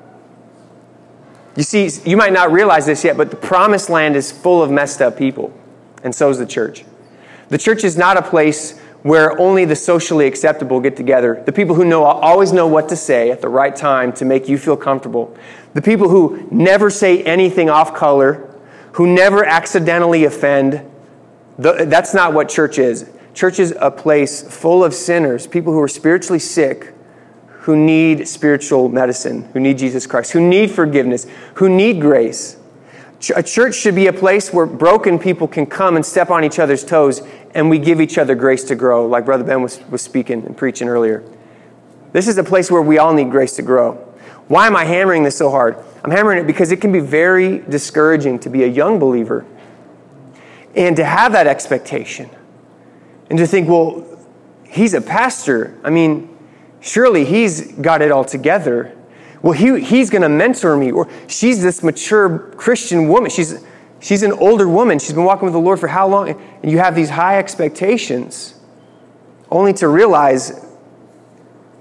You 1.55 1.63
see, 1.63 1.89
you 2.07 2.15
might 2.15 2.31
not 2.31 2.51
realize 2.51 2.85
this 2.85 3.03
yet, 3.03 3.17
but 3.17 3.31
the 3.31 3.37
promised 3.37 3.89
land 3.89 4.15
is 4.15 4.31
full 4.31 4.61
of 4.61 4.69
messed 4.69 5.01
up 5.01 5.17
people, 5.17 5.51
and 6.03 6.13
so 6.13 6.29
is 6.29 6.37
the 6.37 6.45
church. 6.45 6.85
The 7.49 7.57
church 7.57 7.83
is 7.83 7.97
not 7.97 8.17
a 8.17 8.21
place 8.21 8.79
where 9.05 9.39
only 9.39 9.65
the 9.65 9.75
socially 9.75 10.25
acceptable 10.25 10.79
get 10.79 10.97
together. 10.97 11.43
The 11.45 11.51
people 11.51 11.75
who 11.75 11.85
know 11.85 12.03
always 12.05 12.51
know 12.51 12.65
what 12.65 12.89
to 12.89 12.95
say 12.95 13.29
at 13.29 13.39
the 13.39 13.47
right 13.47 13.75
time 13.75 14.11
to 14.13 14.25
make 14.25 14.49
you 14.49 14.57
feel 14.57 14.75
comfortable. 14.75 15.37
The 15.75 15.81
people 15.83 16.09
who 16.09 16.47
never 16.49 16.89
say 16.89 17.21
anything 17.21 17.69
off 17.69 17.93
color, 17.93 18.51
who 18.93 19.05
never 19.05 19.45
accidentally 19.45 20.23
offend. 20.23 20.81
That's 21.59 22.15
not 22.15 22.33
what 22.33 22.49
church 22.49 22.79
is. 22.79 23.07
Church 23.35 23.59
is 23.59 23.75
a 23.79 23.91
place 23.91 24.41
full 24.41 24.83
of 24.83 24.91
sinners, 24.95 25.45
people 25.45 25.71
who 25.71 25.81
are 25.83 25.87
spiritually 25.87 26.39
sick, 26.39 26.91
who 27.59 27.75
need 27.75 28.27
spiritual 28.27 28.89
medicine, 28.89 29.43
who 29.53 29.59
need 29.59 29.77
Jesus 29.77 30.07
Christ, 30.07 30.31
who 30.31 30.41
need 30.41 30.71
forgiveness, 30.71 31.27
who 31.53 31.69
need 31.69 32.01
grace. 32.01 32.57
A 33.35 33.41
church 33.41 33.75
should 33.75 33.95
be 33.95 34.07
a 34.07 34.13
place 34.13 34.51
where 34.51 34.65
broken 34.65 35.17
people 35.17 35.47
can 35.47 35.65
come 35.65 35.95
and 35.95 36.05
step 36.05 36.29
on 36.29 36.43
each 36.43 36.59
other's 36.59 36.83
toes 36.83 37.21
and 37.53 37.69
we 37.69 37.79
give 37.79 38.01
each 38.01 38.17
other 38.17 38.35
grace 38.35 38.63
to 38.65 38.75
grow, 38.75 39.07
like 39.07 39.25
Brother 39.25 39.43
Ben 39.43 39.61
was, 39.61 39.79
was 39.89 40.01
speaking 40.01 40.45
and 40.45 40.55
preaching 40.55 40.89
earlier. 40.89 41.23
This 42.11 42.27
is 42.27 42.37
a 42.37 42.43
place 42.43 42.69
where 42.69 42.81
we 42.81 42.97
all 42.97 43.13
need 43.13 43.31
grace 43.31 43.55
to 43.55 43.61
grow. 43.61 43.93
Why 44.47 44.67
am 44.67 44.75
I 44.75 44.85
hammering 44.85 45.23
this 45.23 45.37
so 45.37 45.49
hard? 45.49 45.77
I'm 46.03 46.11
hammering 46.11 46.39
it 46.39 46.47
because 46.47 46.71
it 46.71 46.81
can 46.81 46.91
be 46.91 46.99
very 46.99 47.59
discouraging 47.59 48.39
to 48.39 48.49
be 48.49 48.63
a 48.63 48.67
young 48.67 48.99
believer 48.99 49.45
and 50.75 50.95
to 50.97 51.05
have 51.05 51.31
that 51.31 51.47
expectation 51.47 52.29
and 53.29 53.39
to 53.39 53.47
think, 53.47 53.67
well, 53.67 54.05
he's 54.69 54.93
a 54.93 55.01
pastor. 55.01 55.79
I 55.83 55.89
mean, 55.89 56.37
surely 56.79 57.25
he's 57.25 57.71
got 57.73 58.01
it 58.01 58.11
all 58.11 58.25
together. 58.25 58.95
Well, 59.41 59.53
he, 59.53 59.79
he's 59.79 60.09
going 60.09 60.21
to 60.21 60.29
mentor 60.29 60.75
me. 60.77 60.91
Or 60.91 61.07
she's 61.27 61.61
this 61.61 61.83
mature 61.83 62.39
Christian 62.57 63.07
woman. 63.07 63.29
She's, 63.29 63.63
she's 63.99 64.23
an 64.23 64.31
older 64.33 64.67
woman. 64.67 64.99
She's 64.99 65.13
been 65.13 65.23
walking 65.23 65.45
with 65.45 65.53
the 65.53 65.59
Lord 65.59 65.79
for 65.79 65.87
how 65.87 66.07
long? 66.07 66.29
And 66.29 66.71
you 66.71 66.79
have 66.79 66.95
these 66.95 67.09
high 67.09 67.37
expectations, 67.37 68.55
only 69.51 69.73
to 69.73 69.87
realize 69.87 70.65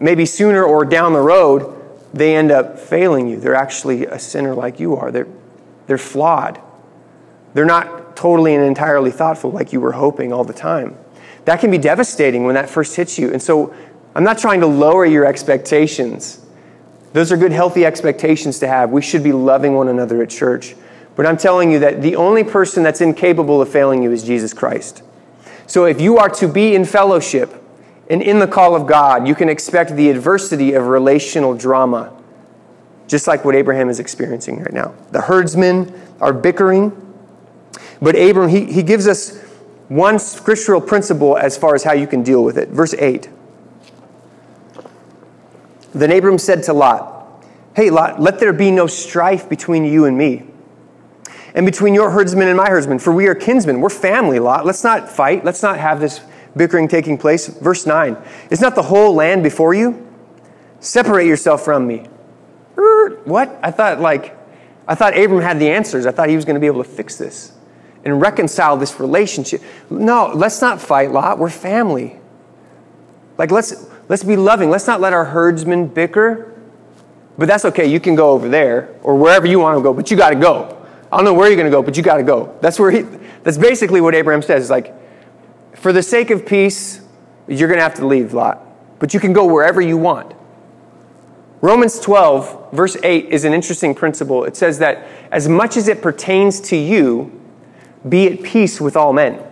maybe 0.00 0.26
sooner 0.26 0.62
or 0.62 0.84
down 0.84 1.12
the 1.12 1.20
road, 1.20 1.80
they 2.12 2.36
end 2.36 2.50
up 2.50 2.78
failing 2.78 3.28
you. 3.28 3.40
They're 3.40 3.54
actually 3.54 4.06
a 4.06 4.18
sinner 4.18 4.54
like 4.54 4.78
you 4.78 4.96
are. 4.96 5.10
They're, 5.10 5.28
they're 5.86 5.98
flawed. 5.98 6.60
They're 7.54 7.64
not 7.64 8.16
totally 8.16 8.54
and 8.54 8.64
entirely 8.64 9.10
thoughtful 9.10 9.50
like 9.50 9.72
you 9.72 9.80
were 9.80 9.92
hoping 9.92 10.32
all 10.32 10.44
the 10.44 10.52
time. 10.52 10.96
That 11.44 11.60
can 11.60 11.70
be 11.70 11.78
devastating 11.78 12.44
when 12.44 12.54
that 12.54 12.68
first 12.68 12.96
hits 12.96 13.18
you. 13.18 13.32
And 13.32 13.42
so 13.42 13.74
I'm 14.14 14.24
not 14.24 14.38
trying 14.38 14.60
to 14.60 14.66
lower 14.66 15.04
your 15.04 15.24
expectations. 15.24 16.43
Those 17.14 17.30
are 17.30 17.36
good, 17.36 17.52
healthy 17.52 17.86
expectations 17.86 18.58
to 18.58 18.66
have. 18.66 18.90
We 18.90 19.00
should 19.00 19.22
be 19.22 19.32
loving 19.32 19.74
one 19.74 19.86
another 19.86 20.20
at 20.20 20.30
church. 20.30 20.74
But 21.14 21.26
I'm 21.26 21.36
telling 21.36 21.70
you 21.70 21.78
that 21.78 22.02
the 22.02 22.16
only 22.16 22.42
person 22.42 22.82
that's 22.82 23.00
incapable 23.00 23.62
of 23.62 23.68
failing 23.68 24.02
you 24.02 24.10
is 24.10 24.24
Jesus 24.24 24.52
Christ. 24.52 25.04
So 25.68 25.84
if 25.84 26.00
you 26.00 26.18
are 26.18 26.28
to 26.30 26.48
be 26.48 26.74
in 26.74 26.84
fellowship 26.84 27.54
and 28.10 28.20
in 28.20 28.40
the 28.40 28.48
call 28.48 28.74
of 28.74 28.88
God, 28.88 29.28
you 29.28 29.36
can 29.36 29.48
expect 29.48 29.94
the 29.94 30.10
adversity 30.10 30.72
of 30.72 30.88
relational 30.88 31.54
drama, 31.54 32.12
just 33.06 33.28
like 33.28 33.44
what 33.44 33.54
Abraham 33.54 33.88
is 33.88 34.00
experiencing 34.00 34.58
right 34.58 34.72
now. 34.72 34.92
The 35.12 35.20
herdsmen 35.20 35.94
are 36.20 36.32
bickering, 36.32 36.90
but 38.02 38.16
Abram, 38.16 38.48
he, 38.48 38.64
he 38.64 38.82
gives 38.82 39.06
us 39.06 39.40
one 39.86 40.18
scriptural 40.18 40.80
principle 40.80 41.38
as 41.38 41.56
far 41.56 41.76
as 41.76 41.84
how 41.84 41.92
you 41.92 42.08
can 42.08 42.24
deal 42.24 42.42
with 42.42 42.58
it. 42.58 42.70
Verse 42.70 42.92
8. 42.94 43.28
Then 45.94 46.10
Abram 46.10 46.38
said 46.38 46.62
to 46.64 46.72
Lot, 46.72 47.12
Hey, 47.74 47.90
Lot, 47.90 48.20
let 48.20 48.38
there 48.38 48.52
be 48.52 48.70
no 48.70 48.86
strife 48.86 49.48
between 49.48 49.84
you 49.84 50.04
and 50.04 50.16
me, 50.16 50.44
and 51.54 51.66
between 51.66 51.94
your 51.94 52.10
herdsmen 52.10 52.48
and 52.48 52.56
my 52.56 52.68
herdsmen, 52.68 52.98
for 52.98 53.12
we 53.12 53.26
are 53.26 53.34
kinsmen. 53.34 53.80
We're 53.80 53.90
family, 53.90 54.38
Lot. 54.38 54.64
Let's 54.64 54.84
not 54.84 55.10
fight. 55.10 55.44
Let's 55.44 55.62
not 55.62 55.78
have 55.78 56.00
this 56.00 56.20
bickering 56.56 56.88
taking 56.88 57.18
place. 57.18 57.46
Verse 57.46 57.86
9 57.86 58.16
Is 58.50 58.60
not 58.60 58.74
the 58.74 58.82
whole 58.82 59.14
land 59.14 59.42
before 59.42 59.74
you? 59.74 60.06
Separate 60.80 61.26
yourself 61.26 61.64
from 61.64 61.86
me. 61.86 62.06
What? 63.24 63.58
I 63.62 63.70
thought, 63.70 64.00
like, 64.00 64.36
I 64.86 64.94
thought 64.94 65.16
Abram 65.18 65.40
had 65.40 65.58
the 65.58 65.70
answers. 65.70 66.06
I 66.06 66.10
thought 66.10 66.28
he 66.28 66.36
was 66.36 66.44
going 66.44 66.54
to 66.54 66.60
be 66.60 66.66
able 66.66 66.82
to 66.82 66.88
fix 66.88 67.16
this 67.16 67.52
and 68.04 68.20
reconcile 68.20 68.76
this 68.76 69.00
relationship. 69.00 69.62
No, 69.88 70.30
let's 70.34 70.60
not 70.60 70.80
fight, 70.80 71.10
Lot. 71.10 71.38
We're 71.38 71.50
family. 71.50 72.18
Like, 73.38 73.50
let's, 73.50 73.88
let's 74.08 74.24
be 74.24 74.36
loving. 74.36 74.70
Let's 74.70 74.86
not 74.86 75.00
let 75.00 75.12
our 75.12 75.24
herdsmen 75.24 75.88
bicker. 75.88 76.52
But 77.36 77.48
that's 77.48 77.64
okay. 77.64 77.86
You 77.86 78.00
can 78.00 78.14
go 78.14 78.30
over 78.30 78.48
there 78.48 78.94
or 79.02 79.16
wherever 79.16 79.46
you 79.46 79.58
want 79.58 79.76
to 79.78 79.82
go, 79.82 79.92
but 79.92 80.10
you 80.10 80.16
got 80.16 80.30
to 80.30 80.36
go. 80.36 80.86
I 81.10 81.16
don't 81.16 81.24
know 81.24 81.34
where 81.34 81.48
you're 81.48 81.56
going 81.56 81.70
to 81.70 81.76
go, 81.76 81.82
but 81.82 81.96
you 81.96 82.02
got 82.02 82.16
to 82.16 82.22
go. 82.22 82.56
That's 82.60 82.78
where 82.78 82.90
he, 82.90 83.02
that's 83.42 83.58
basically 83.58 84.00
what 84.00 84.14
Abraham 84.14 84.42
says. 84.42 84.64
It's 84.64 84.70
like, 84.70 84.94
for 85.76 85.92
the 85.92 86.02
sake 86.02 86.30
of 86.30 86.46
peace, 86.46 87.00
you're 87.48 87.68
going 87.68 87.78
to 87.78 87.82
have 87.82 87.94
to 87.96 88.06
leave, 88.06 88.32
Lot. 88.32 88.64
But 88.98 89.14
you 89.14 89.20
can 89.20 89.32
go 89.32 89.44
wherever 89.46 89.80
you 89.80 89.96
want. 89.96 90.34
Romans 91.60 91.98
12, 91.98 92.72
verse 92.72 92.96
8, 93.02 93.26
is 93.26 93.44
an 93.44 93.52
interesting 93.52 93.94
principle. 93.94 94.44
It 94.44 94.56
says 94.56 94.78
that 94.78 95.06
as 95.30 95.48
much 95.48 95.76
as 95.76 95.88
it 95.88 96.02
pertains 96.02 96.60
to 96.62 96.76
you, 96.76 97.40
be 98.08 98.26
at 98.28 98.42
peace 98.42 98.80
with 98.80 98.96
all 98.96 99.12
men. 99.12 99.42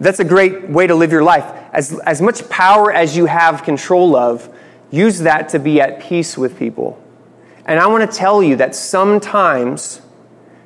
That's 0.00 0.20
a 0.20 0.24
great 0.24 0.68
way 0.68 0.86
to 0.86 0.94
live 0.94 1.12
your 1.12 1.22
life. 1.22 1.61
As, 1.72 1.98
as 2.00 2.20
much 2.20 2.48
power 2.48 2.92
as 2.92 3.16
you 3.16 3.26
have 3.26 3.62
control 3.62 4.14
of, 4.14 4.48
use 4.90 5.20
that 5.20 5.48
to 5.50 5.58
be 5.58 5.80
at 5.80 6.00
peace 6.00 6.36
with 6.36 6.58
people. 6.58 7.02
And 7.64 7.80
I 7.80 7.86
want 7.86 8.10
to 8.10 8.16
tell 8.16 8.42
you 8.42 8.56
that 8.56 8.74
sometimes, 8.74 10.02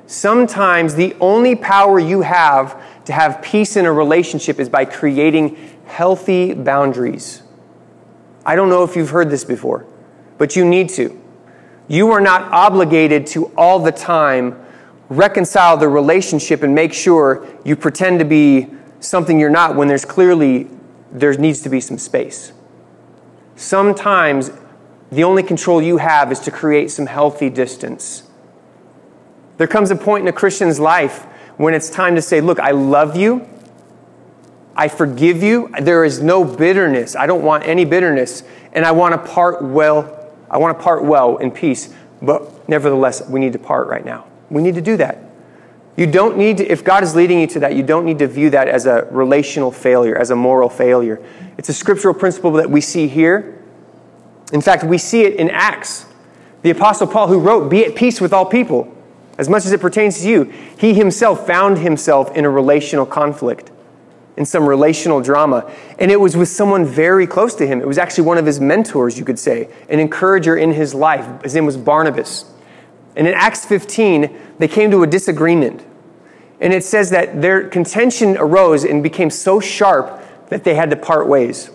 sometimes 0.05 0.95
the 0.95 1.15
only 1.19 1.55
power 1.55 1.99
you 1.99 2.21
have 2.21 2.81
to 3.05 3.13
have 3.13 3.41
peace 3.41 3.77
in 3.77 3.85
a 3.85 3.93
relationship 3.93 4.59
is 4.59 4.67
by 4.67 4.83
creating 4.83 5.55
healthy 5.85 6.53
boundaries. 6.53 7.43
I 8.45 8.55
don't 8.55 8.69
know 8.69 8.83
if 8.83 8.95
you've 8.95 9.11
heard 9.11 9.29
this 9.29 9.45
before, 9.45 9.85
but 10.37 10.55
you 10.55 10.65
need 10.65 10.89
to. 10.89 11.21
You 11.87 12.11
are 12.11 12.21
not 12.21 12.51
obligated 12.51 13.27
to 13.27 13.45
all 13.57 13.79
the 13.79 13.93
time 13.93 14.61
reconcile 15.09 15.77
the 15.77 15.87
relationship 15.87 16.63
and 16.63 16.75
make 16.75 16.93
sure 16.93 17.47
you 17.63 17.75
pretend 17.75 18.19
to 18.19 18.25
be 18.25 18.67
something 18.99 19.39
you're 19.39 19.49
not 19.49 19.75
when 19.75 19.87
there's 19.87 20.03
clearly 20.03 20.67
there 21.11 21.33
needs 21.33 21.61
to 21.61 21.69
be 21.69 21.79
some 21.79 21.97
space. 21.97 22.51
Sometimes 23.55 24.51
the 25.11 25.23
only 25.23 25.43
control 25.43 25.81
you 25.81 25.97
have 25.97 26.31
is 26.31 26.39
to 26.41 26.51
create 26.51 26.91
some 26.91 27.05
healthy 27.05 27.49
distance. 27.49 28.23
There 29.57 29.67
comes 29.67 29.89
a 29.89 29.95
point 29.95 30.23
in 30.23 30.27
a 30.27 30.33
Christian's 30.33 30.79
life 30.79 31.23
when 31.57 31.73
it's 31.73 31.89
time 31.89 32.15
to 32.15 32.21
say, 32.21 32.41
Look, 32.41 32.59
I 32.59 32.71
love 32.71 33.15
you. 33.15 33.47
I 34.75 34.87
forgive 34.87 35.41
you. 35.41 35.73
There 35.81 36.03
is 36.03 36.21
no 36.21 36.43
bitterness. 36.43 37.15
I 37.15 37.25
don't 37.25 37.43
want 37.43 37.65
any 37.65 37.83
bitterness. 37.83 38.43
And 38.73 38.85
I 38.85 38.91
want 38.91 39.13
to 39.13 39.31
part 39.31 39.63
well. 39.63 40.13
I 40.51 40.59
want 40.59 40.77
to 40.77 40.83
part 40.83 41.03
well 41.03 41.37
in 41.37 41.49
peace. 41.49 41.91
But 42.21 42.69
nevertheless, 42.69 43.27
we 43.27 43.39
need 43.39 43.53
to 43.53 43.59
part 43.59 43.87
right 43.87 44.05
now. 44.05 44.27
We 44.49 44.61
need 44.61 44.75
to 44.75 44.81
do 44.81 44.97
that. 44.97 45.26
You 45.97 46.05
don't 46.05 46.37
need 46.37 46.57
to, 46.57 46.71
if 46.71 46.83
God 46.83 47.03
is 47.03 47.15
leading 47.15 47.39
you 47.39 47.47
to 47.47 47.59
that, 47.61 47.75
you 47.75 47.81
don't 47.81 48.05
need 48.05 48.19
to 48.19 48.27
view 48.27 48.51
that 48.51 48.67
as 48.67 48.85
a 48.85 49.07
relational 49.09 49.71
failure, 49.71 50.15
as 50.15 50.29
a 50.29 50.35
moral 50.35 50.69
failure. 50.69 51.19
It's 51.57 51.69
a 51.69 51.73
scriptural 51.73 52.13
principle 52.13 52.51
that 52.53 52.69
we 52.69 52.81
see 52.81 53.07
here. 53.07 53.59
In 54.53 54.61
fact, 54.61 54.83
we 54.83 54.99
see 54.99 55.23
it 55.23 55.33
in 55.35 55.49
Acts. 55.49 56.05
The 56.61 56.69
Apostle 56.69 57.07
Paul, 57.07 57.27
who 57.27 57.39
wrote, 57.39 57.69
Be 57.69 57.83
at 57.83 57.95
peace 57.95 58.21
with 58.21 58.31
all 58.31 58.45
people, 58.45 58.95
as 59.39 59.49
much 59.49 59.65
as 59.65 59.71
it 59.71 59.81
pertains 59.81 60.21
to 60.21 60.29
you, 60.29 60.43
he 60.77 60.93
himself 60.93 61.47
found 61.47 61.79
himself 61.79 62.35
in 62.35 62.45
a 62.45 62.49
relational 62.49 63.05
conflict, 63.05 63.71
in 64.37 64.45
some 64.45 64.67
relational 64.69 65.19
drama. 65.19 65.71
And 65.97 66.11
it 66.11 66.19
was 66.19 66.37
with 66.37 66.49
someone 66.49 66.85
very 66.85 67.25
close 67.25 67.55
to 67.55 67.65
him. 67.65 67.81
It 67.81 67.87
was 67.87 67.97
actually 67.97 68.25
one 68.25 68.37
of 68.37 68.45
his 68.45 68.59
mentors, 68.59 69.17
you 69.17 69.25
could 69.25 69.39
say, 69.39 69.69
an 69.89 69.99
encourager 69.99 70.55
in 70.55 70.73
his 70.73 70.93
life. 70.93 71.41
His 71.41 71.55
name 71.55 71.65
was 71.65 71.75
Barnabas. 71.75 72.45
And 73.17 73.27
in 73.27 73.33
Acts 73.33 73.65
15, 73.65 74.53
they 74.59 74.67
came 74.67 74.91
to 74.91 75.01
a 75.01 75.07
disagreement. 75.07 75.83
And 76.61 76.71
it 76.71 76.83
says 76.83 77.09
that 77.09 77.41
their 77.41 77.67
contention 77.67 78.37
arose 78.37 78.83
and 78.83 79.01
became 79.01 79.31
so 79.31 79.59
sharp 79.59 80.21
that 80.49 80.63
they 80.63 80.75
had 80.75 80.91
to 80.91 80.95
part 80.95 81.27
ways. 81.27 81.71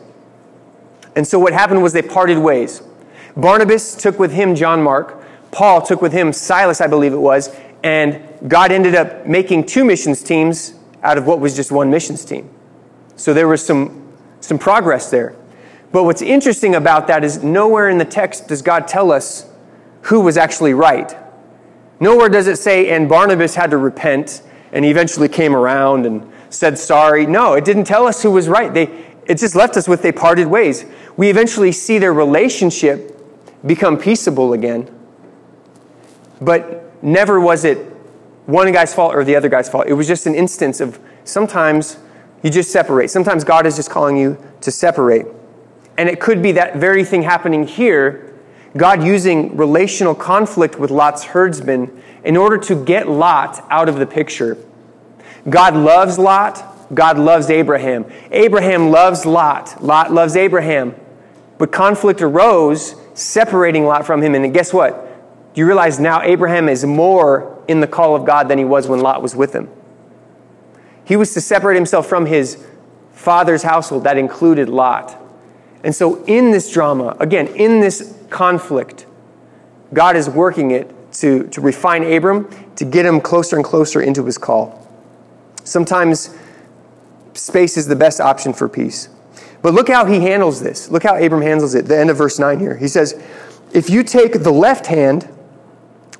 And 1.14 1.26
so 1.26 1.38
what 1.38 1.52
happened 1.52 1.82
was 1.82 1.92
they 1.92 2.02
parted 2.02 2.38
ways. 2.38 2.82
Barnabas 3.36 3.96
took 3.96 4.18
with 4.18 4.32
him 4.32 4.54
John 4.54 4.82
Mark, 4.82 5.22
Paul 5.50 5.82
took 5.82 6.00
with 6.00 6.12
him 6.12 6.32
Silas, 6.32 6.80
I 6.80 6.86
believe 6.86 7.12
it 7.12 7.18
was, 7.18 7.54
and 7.82 8.22
God 8.48 8.72
ended 8.72 8.94
up 8.94 9.26
making 9.26 9.66
two 9.66 9.84
missions 9.84 10.22
teams 10.22 10.74
out 11.02 11.18
of 11.18 11.26
what 11.26 11.40
was 11.40 11.54
just 11.54 11.72
one 11.72 11.90
missions 11.90 12.24
team. 12.24 12.48
So 13.16 13.34
there 13.34 13.48
was 13.48 13.64
some, 13.64 14.12
some 14.40 14.58
progress 14.58 15.10
there. 15.10 15.36
But 15.90 16.04
what's 16.04 16.22
interesting 16.22 16.74
about 16.74 17.08
that 17.08 17.24
is 17.24 17.42
nowhere 17.42 17.90
in 17.90 17.98
the 17.98 18.04
text 18.04 18.48
does 18.48 18.62
God 18.62 18.88
tell 18.88 19.12
us 19.12 19.46
who 20.02 20.20
was 20.20 20.36
actually 20.36 20.72
right. 20.72 21.14
Nowhere 22.02 22.28
does 22.28 22.48
it 22.48 22.56
say, 22.56 22.90
and 22.90 23.08
Barnabas 23.08 23.54
had 23.54 23.70
to 23.70 23.76
repent, 23.76 24.42
and 24.72 24.84
he 24.84 24.90
eventually 24.90 25.28
came 25.28 25.54
around 25.54 26.04
and 26.04 26.28
said 26.50 26.76
sorry. 26.76 27.26
No, 27.26 27.52
it 27.52 27.64
didn't 27.64 27.84
tell 27.84 28.08
us 28.08 28.24
who 28.24 28.32
was 28.32 28.48
right. 28.48 28.74
They, 28.74 28.90
it 29.26 29.38
just 29.38 29.54
left 29.54 29.76
us 29.76 29.86
with 29.86 30.02
they 30.02 30.10
parted 30.10 30.48
ways. 30.48 30.84
We 31.16 31.30
eventually 31.30 31.70
see 31.70 32.00
their 32.00 32.12
relationship 32.12 33.16
become 33.64 33.96
peaceable 33.96 34.52
again, 34.52 34.90
but 36.40 36.92
never 37.04 37.38
was 37.38 37.64
it 37.64 37.78
one 38.46 38.72
guy's 38.72 38.92
fault 38.92 39.14
or 39.14 39.22
the 39.22 39.36
other 39.36 39.48
guy's 39.48 39.68
fault. 39.68 39.86
It 39.86 39.92
was 39.92 40.08
just 40.08 40.26
an 40.26 40.34
instance 40.34 40.80
of 40.80 40.98
sometimes 41.22 41.98
you 42.42 42.50
just 42.50 42.72
separate. 42.72 43.10
Sometimes 43.12 43.44
God 43.44 43.64
is 43.64 43.76
just 43.76 43.90
calling 43.90 44.16
you 44.16 44.36
to 44.62 44.72
separate. 44.72 45.26
And 45.96 46.08
it 46.08 46.18
could 46.18 46.42
be 46.42 46.50
that 46.50 46.74
very 46.74 47.04
thing 47.04 47.22
happening 47.22 47.64
here, 47.64 48.31
God 48.76 49.04
using 49.04 49.56
relational 49.56 50.14
conflict 50.14 50.78
with 50.78 50.90
Lot's 50.90 51.24
herdsmen 51.24 52.02
in 52.24 52.36
order 52.36 52.56
to 52.58 52.84
get 52.84 53.08
Lot 53.08 53.64
out 53.70 53.88
of 53.88 53.96
the 53.96 54.06
picture. 54.06 54.56
God 55.48 55.74
loves 55.74 56.18
Lot. 56.18 56.94
God 56.94 57.18
loves 57.18 57.50
Abraham. 57.50 58.04
Abraham 58.30 58.90
loves 58.90 59.26
Lot. 59.26 59.82
Lot 59.82 60.12
loves 60.12 60.36
Abraham. 60.36 60.94
But 61.58 61.72
conflict 61.72 62.22
arose, 62.22 62.94
separating 63.14 63.84
Lot 63.84 64.06
from 64.06 64.22
him. 64.22 64.34
And 64.34 64.52
guess 64.52 64.72
what? 64.72 65.08
You 65.54 65.66
realize 65.66 66.00
now 66.00 66.22
Abraham 66.22 66.68
is 66.68 66.84
more 66.84 67.62
in 67.68 67.80
the 67.80 67.86
call 67.86 68.16
of 68.16 68.24
God 68.24 68.48
than 68.48 68.58
he 68.58 68.64
was 68.64 68.88
when 68.88 69.00
Lot 69.00 69.22
was 69.22 69.36
with 69.36 69.54
him. 69.54 69.68
He 71.04 71.16
was 71.16 71.34
to 71.34 71.40
separate 71.40 71.74
himself 71.74 72.06
from 72.06 72.26
his 72.26 72.64
father's 73.12 73.62
household 73.62 74.04
that 74.04 74.16
included 74.16 74.68
Lot. 74.68 75.18
And 75.84 75.94
so, 75.94 76.24
in 76.24 76.50
this 76.50 76.72
drama, 76.72 77.16
again, 77.18 77.48
in 77.48 77.80
this 77.80 78.16
conflict, 78.30 79.06
God 79.92 80.16
is 80.16 80.28
working 80.28 80.70
it 80.70 80.90
to, 81.14 81.48
to 81.48 81.60
refine 81.60 82.04
Abram, 82.04 82.48
to 82.76 82.84
get 82.84 83.04
him 83.04 83.20
closer 83.20 83.56
and 83.56 83.64
closer 83.64 84.00
into 84.00 84.24
his 84.24 84.38
call. 84.38 84.78
Sometimes 85.64 86.36
space 87.34 87.76
is 87.76 87.86
the 87.86 87.96
best 87.96 88.20
option 88.20 88.52
for 88.52 88.68
peace. 88.68 89.08
But 89.62 89.74
look 89.74 89.88
how 89.88 90.04
he 90.06 90.20
handles 90.20 90.60
this. 90.60 90.90
Look 90.90 91.04
how 91.04 91.16
Abram 91.16 91.42
handles 91.42 91.74
it. 91.74 91.86
The 91.86 91.96
end 91.96 92.10
of 92.10 92.16
verse 92.16 92.38
9 92.38 92.58
here. 92.58 92.76
He 92.76 92.88
says, 92.88 93.20
If 93.72 93.90
you 93.90 94.02
take 94.02 94.42
the 94.42 94.50
left 94.50 94.86
hand, 94.86 95.28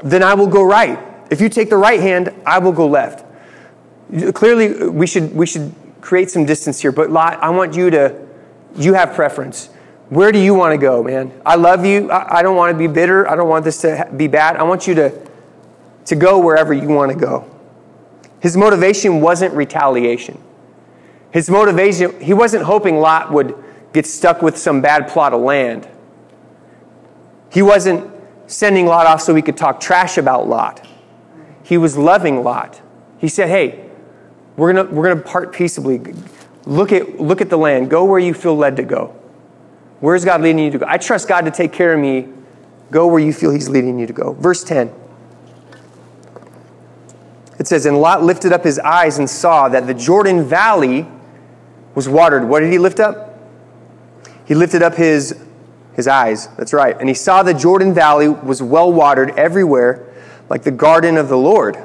then 0.03 0.23
I 0.23 0.35
will 0.35 0.47
go 0.47 0.63
right. 0.63 0.99
If 1.31 1.41
you 1.41 1.49
take 1.49 1.71
the 1.71 1.77
right 1.77 2.01
hand, 2.01 2.33
I 2.47 2.59
will 2.59 2.73
go 2.73 2.87
left. 2.87 3.25
Clearly, 4.35 4.89
we 4.89 5.07
should, 5.07 5.35
we 5.35 5.47
should 5.47 5.75
create 6.01 6.31
some 6.31 6.45
distance 6.45 6.81
here, 6.81 6.93
but 6.93 7.11
Lot, 7.11 7.43
I 7.43 7.51
want 7.51 7.75
you 7.75 7.91
to, 7.91 8.29
you 8.77 8.95
have 8.95 9.15
preference. 9.15 9.69
Where 10.09 10.31
do 10.31 10.39
you 10.39 10.55
want 10.55 10.73
to 10.73 10.79
go, 10.79 11.03
man? 11.03 11.33
I 11.45 11.57
love 11.57 11.85
you. 11.85 12.11
I, 12.11 12.39
I 12.39 12.43
don't 12.43 12.57
want 12.57 12.73
to 12.73 12.79
be 12.79 12.87
bitter. 12.87 13.29
I 13.29 13.35
don't 13.35 13.49
want 13.49 13.65
this 13.65 13.81
to 13.83 14.09
be 14.17 14.29
bad. 14.29 14.57
I 14.57 14.63
want 14.63 14.87
you 14.87 14.95
to, 14.97 15.29
to 16.07 16.17
go 16.17 16.39
wherever 16.39 16.75
you 16.75 16.89
want 16.89 17.13
to 17.13 17.19
go. 17.19 17.49
His 18.41 18.57
motivation 18.57 19.21
wasn't 19.21 19.55
retaliation. 19.55 20.39
His 21.31 21.49
motivation, 21.49 22.21
he 22.21 22.35
wasn't 22.35 22.65
hoping 22.65 22.99
Lot 22.99 23.33
would 23.33 23.55
get 23.93 24.07
stuck 24.07 24.43
with 24.43 24.59
some 24.59 24.83
bad 24.83 25.09
plot 25.09 25.33
of 25.33 25.41
land. 25.41 25.89
He 27.51 27.63
wasn't 27.63 28.11
sending 28.47 28.87
Lot 28.87 29.07
off 29.07 29.23
so 29.23 29.35
he 29.35 29.43
could 29.43 29.57
talk 29.57 29.81
trash 29.81 30.19
about 30.19 30.49
Lot. 30.49 30.87
He 31.63 31.79
was 31.79 31.97
loving 31.97 32.43
Lot. 32.43 32.83
He 33.19 33.29
said, 33.29 33.49
Hey, 33.49 33.89
we're 34.57 34.73
going 34.73 34.95
we're 34.95 35.09
gonna 35.09 35.23
part 35.23 35.53
peaceably. 35.53 35.99
Look 36.65 36.93
at, 36.93 37.21
look 37.21 37.41
at 37.41 37.51
the 37.51 37.59
land. 37.59 37.91
Go 37.91 38.05
where 38.05 38.21
you 38.21 38.35
feel 38.35 38.57
led 38.57 38.77
to 38.77 38.83
go. 38.83 39.17
Where's 40.01 40.25
God 40.25 40.43
leading 40.43 40.65
you 40.65 40.71
to 40.73 40.79
go? 40.79 40.87
I 40.89 40.99
trust 40.99 41.29
God 41.29 41.45
to 41.45 41.51
take 41.51 41.73
care 41.73 41.93
of 41.93 42.01
me. 42.01 42.29
Go 42.91 43.07
where 43.07 43.21
you 43.21 43.33
feel 43.33 43.51
He's 43.51 43.69
leading 43.69 43.99
you 43.99 44.07
to 44.07 44.13
go. 44.13 44.33
Verse 44.35 44.63
10. 44.65 44.93
It 47.59 47.69
says, 47.69 47.87
And 47.87 48.01
Lot 48.01 48.25
lifted 48.25 48.53
up 48.53 48.65
his 48.65 48.81
eyes 48.81 49.19
and 49.19 49.31
saw 49.31 49.69
that 49.69 49.87
the 49.87 49.95
Jordan 49.95 50.45
Valley 50.45 51.07
was 51.95 52.09
watered. 52.09 52.49
What 52.49 52.59
did 52.59 52.73
he 52.73 52.79
lift 52.79 52.99
up? 52.99 53.39
He 54.45 54.57
lifted 54.57 54.83
up 54.83 54.97
his, 54.97 55.41
his 55.95 56.09
eyes. 56.09 56.49
That's 56.57 56.73
right. 56.73 56.99
And 56.99 57.09
he 57.09 57.15
saw 57.15 57.45
the 57.45 57.55
Jordan 57.55 57.95
Valley 57.95 58.29
was 58.29 58.61
well 58.61 58.93
watered 58.93 59.31
everywhere, 59.39 60.13
like 60.49 60.65
the 60.65 60.73
garden 60.73 61.17
of 61.17 61.29
the 61.29 61.39
Lord, 61.39 61.79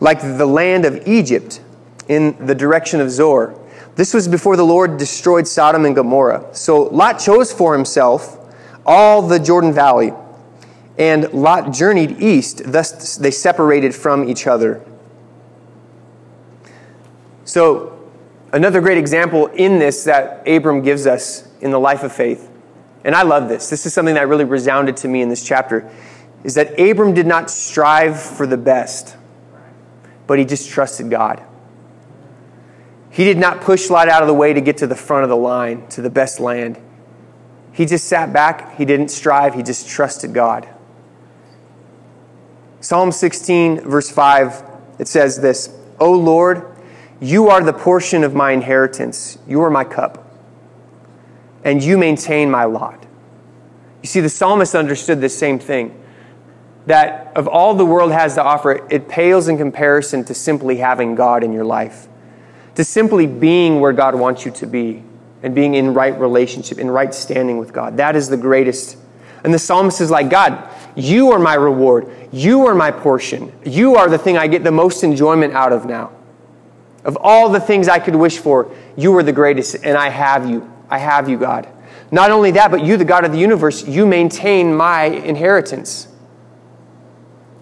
like 0.00 0.20
the 0.20 0.46
land 0.46 0.84
of 0.84 1.06
Egypt 1.06 1.60
in 2.08 2.46
the 2.46 2.54
direction 2.54 3.00
of 3.00 3.10
Zoar. 3.10 3.58
This 3.94 4.14
was 4.14 4.26
before 4.28 4.56
the 4.56 4.64
Lord 4.64 4.96
destroyed 4.96 5.46
Sodom 5.46 5.84
and 5.84 5.94
Gomorrah. 5.94 6.48
So 6.52 6.84
Lot 6.84 7.18
chose 7.18 7.52
for 7.52 7.74
himself 7.74 8.38
all 8.84 9.22
the 9.22 9.38
Jordan 9.38 9.72
Valley, 9.72 10.12
and 10.98 11.32
Lot 11.32 11.72
journeyed 11.72 12.20
east. 12.20 12.62
Thus 12.64 13.16
they 13.16 13.30
separated 13.30 13.94
from 13.94 14.28
each 14.28 14.46
other. 14.46 14.84
So 17.44 17.92
Another 18.52 18.82
great 18.82 18.98
example 18.98 19.46
in 19.46 19.78
this 19.78 20.04
that 20.04 20.46
Abram 20.46 20.82
gives 20.82 21.06
us 21.06 21.48
in 21.62 21.70
the 21.70 21.80
life 21.80 22.02
of 22.02 22.12
faith, 22.12 22.50
and 23.02 23.14
I 23.14 23.22
love 23.22 23.48
this, 23.48 23.70
this 23.70 23.86
is 23.86 23.94
something 23.94 24.14
that 24.14 24.28
really 24.28 24.44
resounded 24.44 24.98
to 24.98 25.08
me 25.08 25.22
in 25.22 25.30
this 25.30 25.42
chapter, 25.42 25.90
is 26.44 26.54
that 26.56 26.78
Abram 26.78 27.14
did 27.14 27.26
not 27.26 27.50
strive 27.50 28.20
for 28.20 28.46
the 28.46 28.58
best, 28.58 29.16
but 30.26 30.38
he 30.38 30.44
just 30.44 30.68
trusted 30.68 31.08
God. 31.08 31.42
He 33.12 33.24
did 33.24 33.38
not 33.38 33.60
push 33.60 33.90
Lot 33.90 34.08
out 34.08 34.22
of 34.22 34.26
the 34.26 34.34
way 34.34 34.52
to 34.52 34.60
get 34.60 34.78
to 34.78 34.86
the 34.86 34.96
front 34.96 35.22
of 35.22 35.28
the 35.28 35.36
line, 35.36 35.86
to 35.88 36.02
the 36.02 36.10
best 36.10 36.40
land. 36.40 36.80
He 37.72 37.86
just 37.86 38.06
sat 38.06 38.32
back, 38.32 38.76
he 38.76 38.84
didn't 38.84 39.08
strive, 39.08 39.54
he 39.54 39.62
just 39.62 39.88
trusted 39.88 40.34
God. 40.34 40.68
Psalm 42.80 43.12
16, 43.12 43.82
verse 43.82 44.10
5, 44.10 44.64
it 44.98 45.06
says 45.06 45.40
this 45.40 45.78
O 46.00 46.10
Lord, 46.12 46.66
you 47.20 47.48
are 47.48 47.62
the 47.62 47.72
portion 47.72 48.24
of 48.24 48.34
my 48.34 48.50
inheritance. 48.50 49.38
You 49.46 49.62
are 49.62 49.70
my 49.70 49.84
cup. 49.84 50.26
And 51.64 51.80
you 51.80 51.96
maintain 51.96 52.50
my 52.50 52.64
lot. 52.64 53.06
You 54.02 54.08
see, 54.08 54.18
the 54.18 54.28
psalmist 54.28 54.74
understood 54.74 55.20
this 55.20 55.38
same 55.38 55.60
thing 55.60 55.96
that 56.86 57.30
of 57.36 57.46
all 57.46 57.74
the 57.74 57.86
world 57.86 58.10
has 58.10 58.34
to 58.34 58.42
offer, 58.42 58.84
it 58.90 59.08
pales 59.08 59.46
in 59.46 59.56
comparison 59.56 60.24
to 60.24 60.34
simply 60.34 60.78
having 60.78 61.14
God 61.14 61.44
in 61.44 61.52
your 61.52 61.64
life, 61.64 62.08
to 62.74 62.84
simply 62.84 63.26
being 63.26 63.80
where 63.80 63.92
God 63.92 64.14
wants 64.14 64.44
you 64.44 64.50
to 64.52 64.66
be 64.66 65.02
and 65.42 65.54
being 65.54 65.74
in 65.74 65.92
right 65.94 66.18
relationship, 66.18 66.78
in 66.78 66.90
right 66.90 67.12
standing 67.14 67.58
with 67.58 67.72
God. 67.72 67.96
That 67.96 68.16
is 68.16 68.28
the 68.28 68.36
greatest. 68.36 68.96
And 69.44 69.52
the 69.52 69.58
psalmist 69.58 70.00
is 70.00 70.10
like, 70.10 70.30
God, 70.30 70.68
you 70.94 71.32
are 71.32 71.38
my 71.38 71.54
reward. 71.54 72.10
You 72.32 72.66
are 72.66 72.74
my 72.74 72.90
portion. 72.90 73.52
You 73.64 73.96
are 73.96 74.08
the 74.08 74.18
thing 74.18 74.38
I 74.38 74.46
get 74.46 74.62
the 74.64 74.70
most 74.70 75.02
enjoyment 75.02 75.52
out 75.52 75.72
of 75.72 75.84
now. 75.84 76.12
Of 77.04 77.16
all 77.20 77.48
the 77.48 77.60
things 77.60 77.88
I 77.88 77.98
could 77.98 78.14
wish 78.14 78.38
for, 78.38 78.72
you 78.96 79.16
are 79.16 79.22
the 79.22 79.32
greatest, 79.32 79.76
and 79.82 79.98
I 79.98 80.08
have 80.08 80.48
you. 80.48 80.70
I 80.88 80.98
have 80.98 81.28
you, 81.28 81.36
God. 81.36 81.68
Not 82.12 82.30
only 82.30 82.52
that, 82.52 82.70
but 82.70 82.84
you, 82.84 82.96
the 82.96 83.04
God 83.04 83.24
of 83.24 83.32
the 83.32 83.38
universe, 83.38 83.86
you 83.86 84.06
maintain 84.06 84.74
my 84.74 85.04
inheritance. 85.04 86.06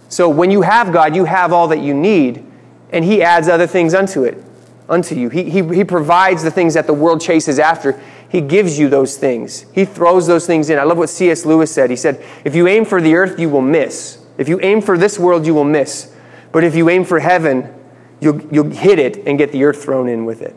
So 0.09 0.29
when 0.29 0.51
you 0.51 0.62
have 0.62 0.92
God, 0.92 1.14
you 1.16 1.25
have 1.25 1.53
all 1.53 1.68
that 1.68 1.79
you 1.79 1.94
need, 1.94 2.44
and 2.92 3.05
He 3.05 3.23
adds 3.23 3.49
other 3.49 3.68
things 3.68 3.94
unto 3.94 4.25
it, 4.25 4.42
unto 4.90 5.14
you. 5.14 5.31
He, 5.31 5.48
he, 5.48 5.62
he 5.62 5.85
provides 5.85 6.42
the 6.42 6.50
things 6.50 6.74
that 6.74 6.87
the 6.87 6.92
world 6.92 7.20
chases 7.20 7.59
after. 7.59 7.98
He 8.29 8.40
gives 8.40 8.79
you 8.79 8.88
those 8.88 9.16
things. 9.16 9.64
He 9.72 9.85
throws 9.85 10.26
those 10.26 10.46
things 10.46 10.68
in. 10.68 10.79
I 10.79 10.83
love 10.83 10.98
what 10.98 11.09
C.S. 11.09 11.46
Lewis 11.46 11.72
said. 11.72 11.88
He 11.88 11.96
said, 11.96 12.24
If 12.44 12.55
you 12.55 12.66
aim 12.66 12.85
for 12.85 13.00
the 13.00 13.14
earth, 13.14 13.38
you 13.38 13.48
will 13.48 13.62
miss. 13.62 14.18
If 14.37 14.48
you 14.48 14.61
aim 14.61 14.83
for 14.83 14.98
this 14.98 15.18
world, 15.18 15.46
you 15.46 15.55
will 15.55 15.64
miss. 15.64 16.14
But 16.53 16.64
if 16.64 16.74
you 16.74 16.90
aim 16.90 17.05
for 17.05 17.20
heaven, 17.20 17.72
you'll, 18.20 18.40
you'll 18.53 18.70
hit 18.70 18.98
it 18.98 19.26
and 19.26 19.38
get 19.38 19.53
the 19.53 19.64
earth 19.64 19.83
thrown 19.83 20.09
in 20.09 20.24
with 20.24 20.42
it. 20.42 20.55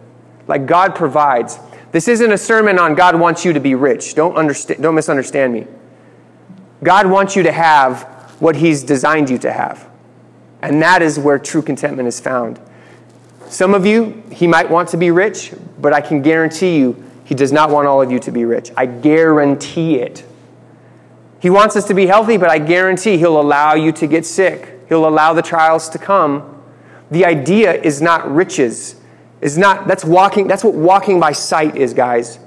Like 0.47 0.65
God 0.65 0.95
provides. 0.95 1.59
This 1.91 2.07
isn't 2.07 2.31
a 2.31 2.37
sermon 2.37 2.79
on 2.79 2.95
God 2.95 3.19
wants 3.19 3.45
you 3.45 3.53
to 3.53 3.59
be 3.59 3.75
rich. 3.75 4.15
Don't, 4.15 4.35
understand, 4.35 4.81
don't 4.81 4.95
misunderstand 4.95 5.53
me. 5.53 5.67
God 6.83 7.07
wants 7.07 7.35
you 7.35 7.43
to 7.43 7.51
have 7.51 8.03
what 8.39 8.55
He's 8.55 8.83
designed 8.83 9.29
you 9.29 9.37
to 9.39 9.51
have. 9.51 9.89
And 10.61 10.81
that 10.81 11.01
is 11.01 11.19
where 11.19 11.37
true 11.37 11.61
contentment 11.61 12.07
is 12.07 12.19
found. 12.19 12.59
Some 13.53 13.75
of 13.75 13.85
you, 13.85 14.23
He 14.31 14.47
might 14.47 14.69
want 14.69 14.89
to 14.89 14.97
be 14.97 15.11
rich, 15.11 15.53
but 15.79 15.93
I 15.93 16.01
can 16.01 16.21
guarantee 16.21 16.77
you, 16.77 17.03
He 17.23 17.35
does 17.35 17.51
not 17.51 17.69
want 17.69 17.87
all 17.87 18.01
of 18.01 18.11
you 18.11 18.19
to 18.19 18.31
be 18.31 18.45
rich. 18.45 18.71
I 18.75 18.87
guarantee 18.87 19.99
it. 19.99 20.25
He 21.39 21.49
wants 21.49 21.75
us 21.75 21.85
to 21.85 21.93
be 21.93 22.07
healthy, 22.07 22.37
but 22.37 22.49
I 22.49 22.57
guarantee 22.57 23.17
He'll 23.17 23.39
allow 23.39 23.75
you 23.75 23.91
to 23.91 24.07
get 24.07 24.25
sick. 24.25 24.81
He'll 24.89 25.07
allow 25.07 25.33
the 25.33 25.43
trials 25.43 25.87
to 25.89 25.99
come 25.99 26.53
the 27.13 27.25
idea 27.25 27.73
is 27.73 28.01
not 28.01 28.33
riches. 28.33 28.95
Is 29.39 29.55
not 29.55 29.87
that's 29.87 30.03
walking 30.03 30.47
that's 30.47 30.63
what 30.63 30.73
walking 30.73 31.19
by 31.19 31.33
sight 31.33 31.75
is, 31.75 31.93
guys. 31.93 32.39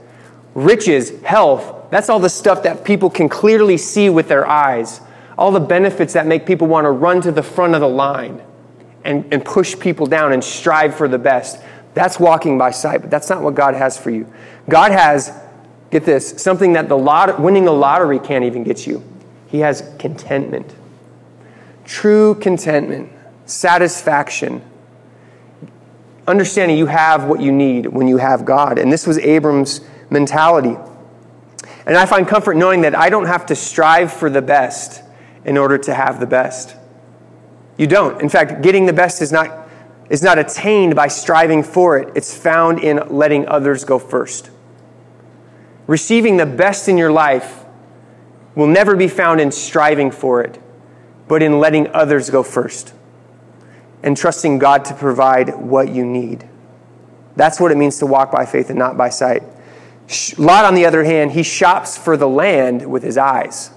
Riches, 0.55 1.12
health, 1.23 1.90
that's 1.90 2.09
all 2.09 2.19
the 2.19 2.29
stuff 2.29 2.64
that 2.64 2.85
people 2.85 3.11
can 3.11 3.29
clearly 3.29 3.77
see 3.77 4.09
with 4.09 4.29
their 4.29 4.47
eyes. 4.47 5.01
All 5.38 5.53
the 5.53 5.61
benefits 5.61 6.14
that 6.14 6.27
make 6.27 6.47
people 6.47 6.66
want 6.66 6.87
to 6.87 6.90
run 6.90 7.21
to 7.21 7.31
the 7.31 7.42
front 7.42 7.75
of 7.75 7.81
the 7.81 7.88
line 7.88 8.42
and, 9.07 9.33
and 9.33 9.45
push 9.45 9.79
people 9.79 10.07
down 10.07 10.33
and 10.33 10.42
strive 10.42 10.95
for 10.95 11.09
the 11.09 11.19
best. 11.19 11.62
That's 11.95 12.21
walking 12.21 12.59
by 12.59 12.73
sight, 12.73 13.01
but 13.01 13.11
that's 13.11 13.31
not 13.31 13.42
what 13.42 13.55
God 13.55 13.75
has 13.75 13.97
for 13.97 14.11
you. 14.11 14.31
God 14.69 14.92
has 14.92 15.33
Get 15.90 16.05
this 16.05 16.42
something 16.42 16.73
that 16.73 16.88
the 16.88 16.99
lot, 16.99 17.40
winning 17.40 17.64
the 17.64 17.73
lottery 17.73 18.19
can't 18.19 18.45
even 18.45 18.64
get 18.64 18.87
you. 18.87 19.03
He 19.47 19.61
has 19.61 19.95
contentment. 19.99 20.75
True 21.85 22.35
contentment, 22.35 23.11
satisfaction, 23.45 24.62
understanding 26.27 26.77
you 26.77 26.87
have 26.87 27.25
what 27.25 27.40
you 27.40 27.53
need 27.53 27.87
when 27.87 28.09
you 28.09 28.16
have 28.16 28.45
God. 28.45 28.79
And 28.79 28.92
this 28.92 29.07
was 29.07 29.19
Abram's 29.19 29.81
mentality. 30.11 30.77
And 31.87 31.97
I 31.97 32.05
find 32.07 32.27
comfort 32.27 32.57
knowing 32.57 32.81
that 32.81 32.97
I 32.97 33.09
don't 33.09 33.27
have 33.27 33.47
to 33.47 33.55
strive 33.55 34.12
for 34.12 34.29
the 34.29 34.42
best 34.42 35.03
in 35.45 35.57
order 35.57 35.79
to 35.79 35.95
have 35.95 36.19
the 36.19 36.27
best. 36.27 36.75
You 37.76 37.86
don't. 37.86 38.20
In 38.20 38.28
fact, 38.28 38.62
getting 38.62 38.86
the 38.86 38.92
best 38.92 39.20
is 39.20 39.32
not, 39.32 39.68
is 40.08 40.22
not 40.22 40.38
attained 40.38 40.94
by 40.94 41.08
striving 41.08 41.62
for 41.62 41.98
it, 41.98 42.12
it's 42.14 42.36
found 42.36 42.80
in 42.80 43.00
letting 43.08 43.46
others 43.48 43.84
go 43.84 43.98
first. 43.98 44.50
Receiving 45.86 46.36
the 46.36 46.46
best 46.46 46.88
in 46.88 46.98
your 46.98 47.12
life 47.12 47.64
will 48.54 48.66
never 48.66 48.96
be 48.96 49.08
found 49.08 49.40
in 49.40 49.52
striving 49.52 50.10
for 50.10 50.40
it, 50.40 50.58
but 51.28 51.42
in 51.42 51.60
letting 51.60 51.88
others 51.94 52.30
go 52.30 52.42
first 52.42 52.92
and 54.02 54.16
trusting 54.16 54.58
God 54.58 54.84
to 54.86 54.94
provide 54.94 55.54
what 55.54 55.88
you 55.88 56.04
need. 56.04 56.48
That's 57.36 57.60
what 57.60 57.70
it 57.70 57.76
means 57.76 57.98
to 57.98 58.06
walk 58.06 58.32
by 58.32 58.46
faith 58.46 58.70
and 58.70 58.78
not 58.78 58.96
by 58.96 59.10
sight. 59.10 59.42
Lot, 60.38 60.64
on 60.64 60.74
the 60.74 60.86
other 60.86 61.04
hand, 61.04 61.32
he 61.32 61.42
shops 61.42 61.98
for 61.98 62.16
the 62.16 62.28
land 62.28 62.88
with 62.88 63.02
his 63.02 63.18
eyes. 63.18 63.70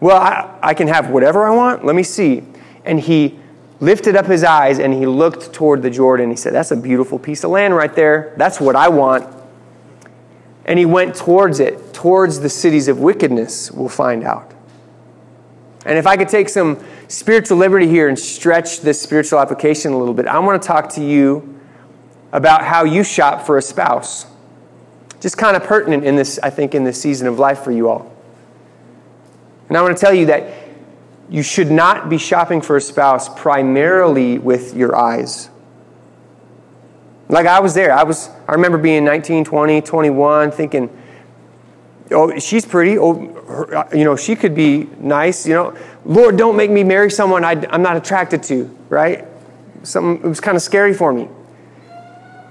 Well, 0.00 0.16
I, 0.16 0.58
I 0.62 0.74
can 0.74 0.88
have 0.88 1.10
whatever 1.10 1.46
I 1.46 1.50
want. 1.50 1.84
Let 1.84 1.94
me 1.94 2.02
see. 2.02 2.44
And 2.84 3.00
he 3.00 3.38
lifted 3.80 4.14
up 4.16 4.26
his 4.26 4.44
eyes 4.44 4.78
and 4.78 4.92
he 4.92 5.06
looked 5.06 5.52
toward 5.52 5.82
the 5.82 5.90
Jordan. 5.90 6.30
He 6.30 6.36
said, 6.36 6.52
That's 6.52 6.70
a 6.70 6.76
beautiful 6.76 7.18
piece 7.18 7.44
of 7.44 7.50
land 7.50 7.74
right 7.74 7.94
there. 7.94 8.34
That's 8.36 8.60
what 8.60 8.76
I 8.76 8.88
want. 8.88 9.36
And 10.64 10.78
he 10.78 10.86
went 10.86 11.14
towards 11.14 11.58
it, 11.58 11.92
towards 11.92 12.40
the 12.40 12.48
cities 12.48 12.88
of 12.88 13.00
wickedness, 13.00 13.70
we'll 13.72 13.88
find 13.88 14.22
out. 14.22 14.52
And 15.86 15.98
if 15.98 16.06
I 16.06 16.16
could 16.16 16.28
take 16.28 16.48
some 16.48 16.84
spiritual 17.08 17.56
liberty 17.56 17.88
here 17.88 18.08
and 18.08 18.18
stretch 18.18 18.80
this 18.80 19.00
spiritual 19.00 19.38
application 19.38 19.92
a 19.92 19.98
little 19.98 20.14
bit, 20.14 20.26
I 20.26 20.38
want 20.38 20.60
to 20.62 20.66
talk 20.66 20.90
to 20.90 21.04
you 21.04 21.58
about 22.32 22.62
how 22.62 22.84
you 22.84 23.02
shop 23.02 23.46
for 23.46 23.56
a 23.58 23.62
spouse. 23.62 24.26
Just 25.20 25.36
kind 25.36 25.56
of 25.56 25.64
pertinent 25.64 26.04
in 26.04 26.16
this, 26.16 26.38
I 26.42 26.50
think, 26.50 26.74
in 26.74 26.84
this 26.84 27.00
season 27.00 27.26
of 27.26 27.38
life 27.38 27.60
for 27.60 27.72
you 27.72 27.88
all. 27.88 28.14
And 29.68 29.76
I 29.76 29.82
want 29.82 29.96
to 29.96 30.00
tell 30.00 30.14
you 30.14 30.26
that 30.26 30.59
you 31.30 31.42
should 31.42 31.70
not 31.70 32.08
be 32.08 32.18
shopping 32.18 32.60
for 32.60 32.76
a 32.76 32.80
spouse 32.80 33.28
primarily 33.28 34.38
with 34.38 34.74
your 34.74 34.96
eyes. 34.96 35.48
Like 37.28 37.46
I 37.46 37.60
was 37.60 37.74
there. 37.74 37.92
I 37.92 38.02
was 38.02 38.28
I 38.48 38.52
remember 38.52 38.78
being 38.78 39.04
19, 39.04 39.44
20, 39.44 39.80
21 39.80 40.50
thinking 40.50 40.96
oh 42.10 42.38
she's 42.38 42.66
pretty. 42.66 42.98
Oh 42.98 43.14
her, 43.50 43.76
uh, 43.76 43.88
you 43.92 44.04
know, 44.04 44.16
she 44.16 44.36
could 44.36 44.54
be 44.54 44.88
nice, 44.98 45.46
you 45.46 45.54
know. 45.54 45.76
Lord, 46.04 46.36
don't 46.36 46.56
make 46.56 46.70
me 46.70 46.84
marry 46.84 47.10
someone 47.10 47.44
I'm 47.44 47.82
not 47.82 47.96
attracted 47.96 48.42
to, 48.44 48.64
right? 48.88 49.26
Something, 49.82 50.24
it 50.24 50.28
was 50.28 50.40
kind 50.40 50.56
of 50.56 50.62
scary 50.62 50.94
for 50.94 51.12
me. 51.12 51.28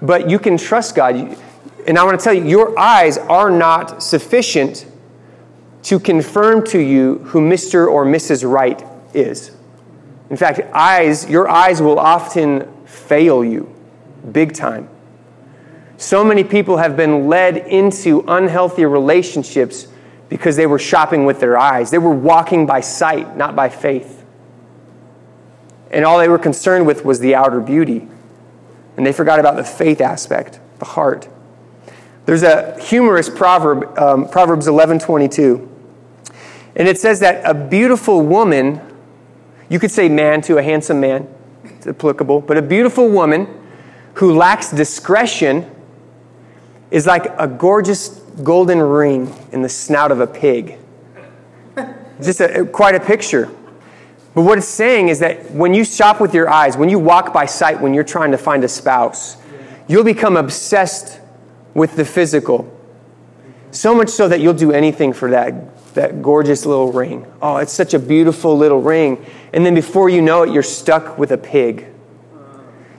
But 0.01 0.29
you 0.29 0.39
can 0.39 0.57
trust 0.57 0.95
God. 0.95 1.37
And 1.87 1.97
I 1.97 2.03
want 2.03 2.19
to 2.19 2.23
tell 2.23 2.33
you, 2.33 2.45
your 2.45 2.77
eyes 2.77 3.17
are 3.17 3.49
not 3.49 4.03
sufficient 4.03 4.85
to 5.89 5.99
confirm 5.99 6.63
to 6.63 6.78
you 6.78 7.15
who 7.25 7.41
Mr. 7.41 7.88
or 7.88 8.06
Mrs. 8.06 8.47
Right 8.47 8.86
is. 9.15 9.49
In 10.30 10.38
fact, 10.38 10.60
eyes, 10.71 11.28
your 11.28 11.49
eyes 11.49 11.82
will 11.82 11.97
often 11.97 12.86
fail 12.86 13.43
you 13.43 13.73
big 14.32 14.54
time. 14.54 14.88
So 15.97 16.23
many 16.23 16.43
people 16.43 16.78
have 16.78 16.95
been 16.95 17.28
led 17.28 17.58
into 17.58 18.23
unhealthy 18.28 18.86
relationships 18.86 19.88
because 20.30 20.56
they 20.56 20.67
were 20.67 20.78
shopping 20.78 21.25
with 21.25 21.39
their 21.39 21.58
eyes. 21.58 21.89
They 21.89 21.97
were 21.97 22.13
walking 22.13 22.67
by 22.67 22.82
sight, 22.82 23.36
not 23.36 23.56
by 23.56 23.69
faith. 23.69 24.23
And 25.89 26.06
all 26.06 26.19
they 26.19 26.30
were 26.30 26.38
concerned 26.38 26.86
with 26.86 27.04
was 27.04 27.19
the 27.19 27.34
outer 27.34 27.60
beauty. 27.60 28.08
And 28.95 29.04
they 29.08 29.12
forgot 29.12 29.39
about 29.39 29.56
the 29.56 29.63
faith 29.63 30.02
aspect, 30.02 30.60
the 30.78 30.86
heart. 30.86 31.28
There's 32.28 32.43
a 32.43 32.80
humorous 32.80 33.28
proverb, 33.28 33.97
um, 33.97 34.28
Proverbs 34.28 34.67
11:22. 34.67 35.68
And 36.79 36.87
it 36.87 36.97
says 36.97 37.19
that 37.19 37.41
a 37.43 37.53
beautiful 37.53 38.21
woman, 38.21 38.79
you 39.67 39.79
could 39.79 39.91
say 39.91 40.07
man 40.07 40.41
to 40.43 40.57
a 40.57 40.63
handsome 40.63 41.01
man, 41.01 41.27
it's 41.65 41.85
applicable, 41.87 42.39
but 42.39 42.55
a 42.55 42.61
beautiful 42.61 43.09
woman 43.09 43.47
who 44.15 44.33
lacks 44.33 44.71
discretion 44.71 45.69
is 46.89 47.05
like 47.05 47.25
a 47.37 47.47
gorgeous 47.47 48.07
golden 48.43 48.79
ring 48.79 49.35
in 49.51 49.61
the 49.61 49.67
snout 49.67 50.09
of 50.09 50.21
a 50.21 50.27
pig. 50.27 50.77
Just 52.21 52.39
a, 52.39 52.65
quite 52.65 52.95
a 52.95 52.99
picture. 53.01 53.51
But 54.33 54.43
what 54.43 54.57
it's 54.57 54.65
saying 54.65 55.09
is 55.09 55.19
that 55.19 55.51
when 55.51 55.73
you 55.73 55.83
shop 55.83 56.21
with 56.21 56.33
your 56.33 56.49
eyes, 56.49 56.77
when 56.77 56.87
you 56.87 56.97
walk 56.97 57.33
by 57.33 57.45
sight, 57.45 57.81
when 57.81 57.93
you're 57.93 58.05
trying 58.05 58.31
to 58.31 58.37
find 58.37 58.63
a 58.63 58.69
spouse, 58.69 59.35
you'll 59.89 60.05
become 60.05 60.37
obsessed 60.37 61.19
with 61.73 61.97
the 61.97 62.05
physical. 62.05 62.73
So 63.71 63.93
much 63.93 64.10
so 64.10 64.27
that 64.27 64.39
you'll 64.39 64.53
do 64.53 64.71
anything 64.71 65.13
for 65.13 65.29
that, 65.32 65.93
that 65.93 66.21
gorgeous 66.21 66.65
little 66.65 66.91
ring. 66.91 67.25
Oh, 67.41 67.58
it's 67.58 67.73
such 67.73 67.93
a 67.93 67.99
beautiful 67.99 68.58
little 68.58 68.82
ring. 68.82 69.23
And 69.53 69.65
then 69.65 69.75
before 69.75 70.10
you 70.10 70.21
know 70.21 70.43
it, 70.43 70.51
you're 70.51 70.63
stuck 70.63 71.17
with 71.17 71.32
a 71.32 71.38
pig. 71.38 71.88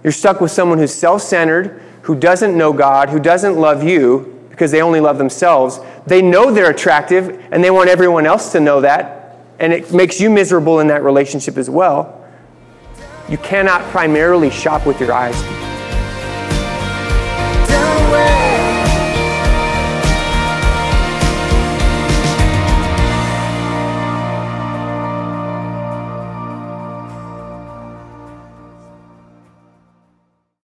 You're 0.04 0.12
stuck 0.12 0.40
with 0.40 0.50
someone 0.50 0.78
who's 0.78 0.94
self 0.94 1.22
centered, 1.22 1.83
who 2.02 2.14
doesn't 2.14 2.56
know 2.56 2.72
God, 2.72 3.11
who 3.11 3.18
doesn't 3.18 3.56
love 3.56 3.83
you 3.83 4.46
because 4.50 4.70
they 4.70 4.80
only 4.80 5.00
love 5.00 5.18
themselves. 5.18 5.80
They 6.06 6.22
know 6.22 6.52
they're 6.52 6.70
attractive 6.70 7.44
and 7.50 7.62
they 7.62 7.70
want 7.70 7.90
everyone 7.90 8.26
else 8.26 8.52
to 8.52 8.61
know 8.61 8.80
that. 8.80 9.38
And 9.59 9.72
it 9.72 9.92
makes 9.92 10.20
you 10.20 10.30
miserable 10.30 10.80
in 10.80 10.87
that 10.88 11.02
relationship 11.02 11.59
as 11.59 11.68
well. 11.68 12.16
You 13.28 13.38
cannot 13.38 13.83
primarily 13.90 14.50
shop 14.50 14.87
with 14.87 15.00
your 15.00 15.12
eyes 15.12 15.69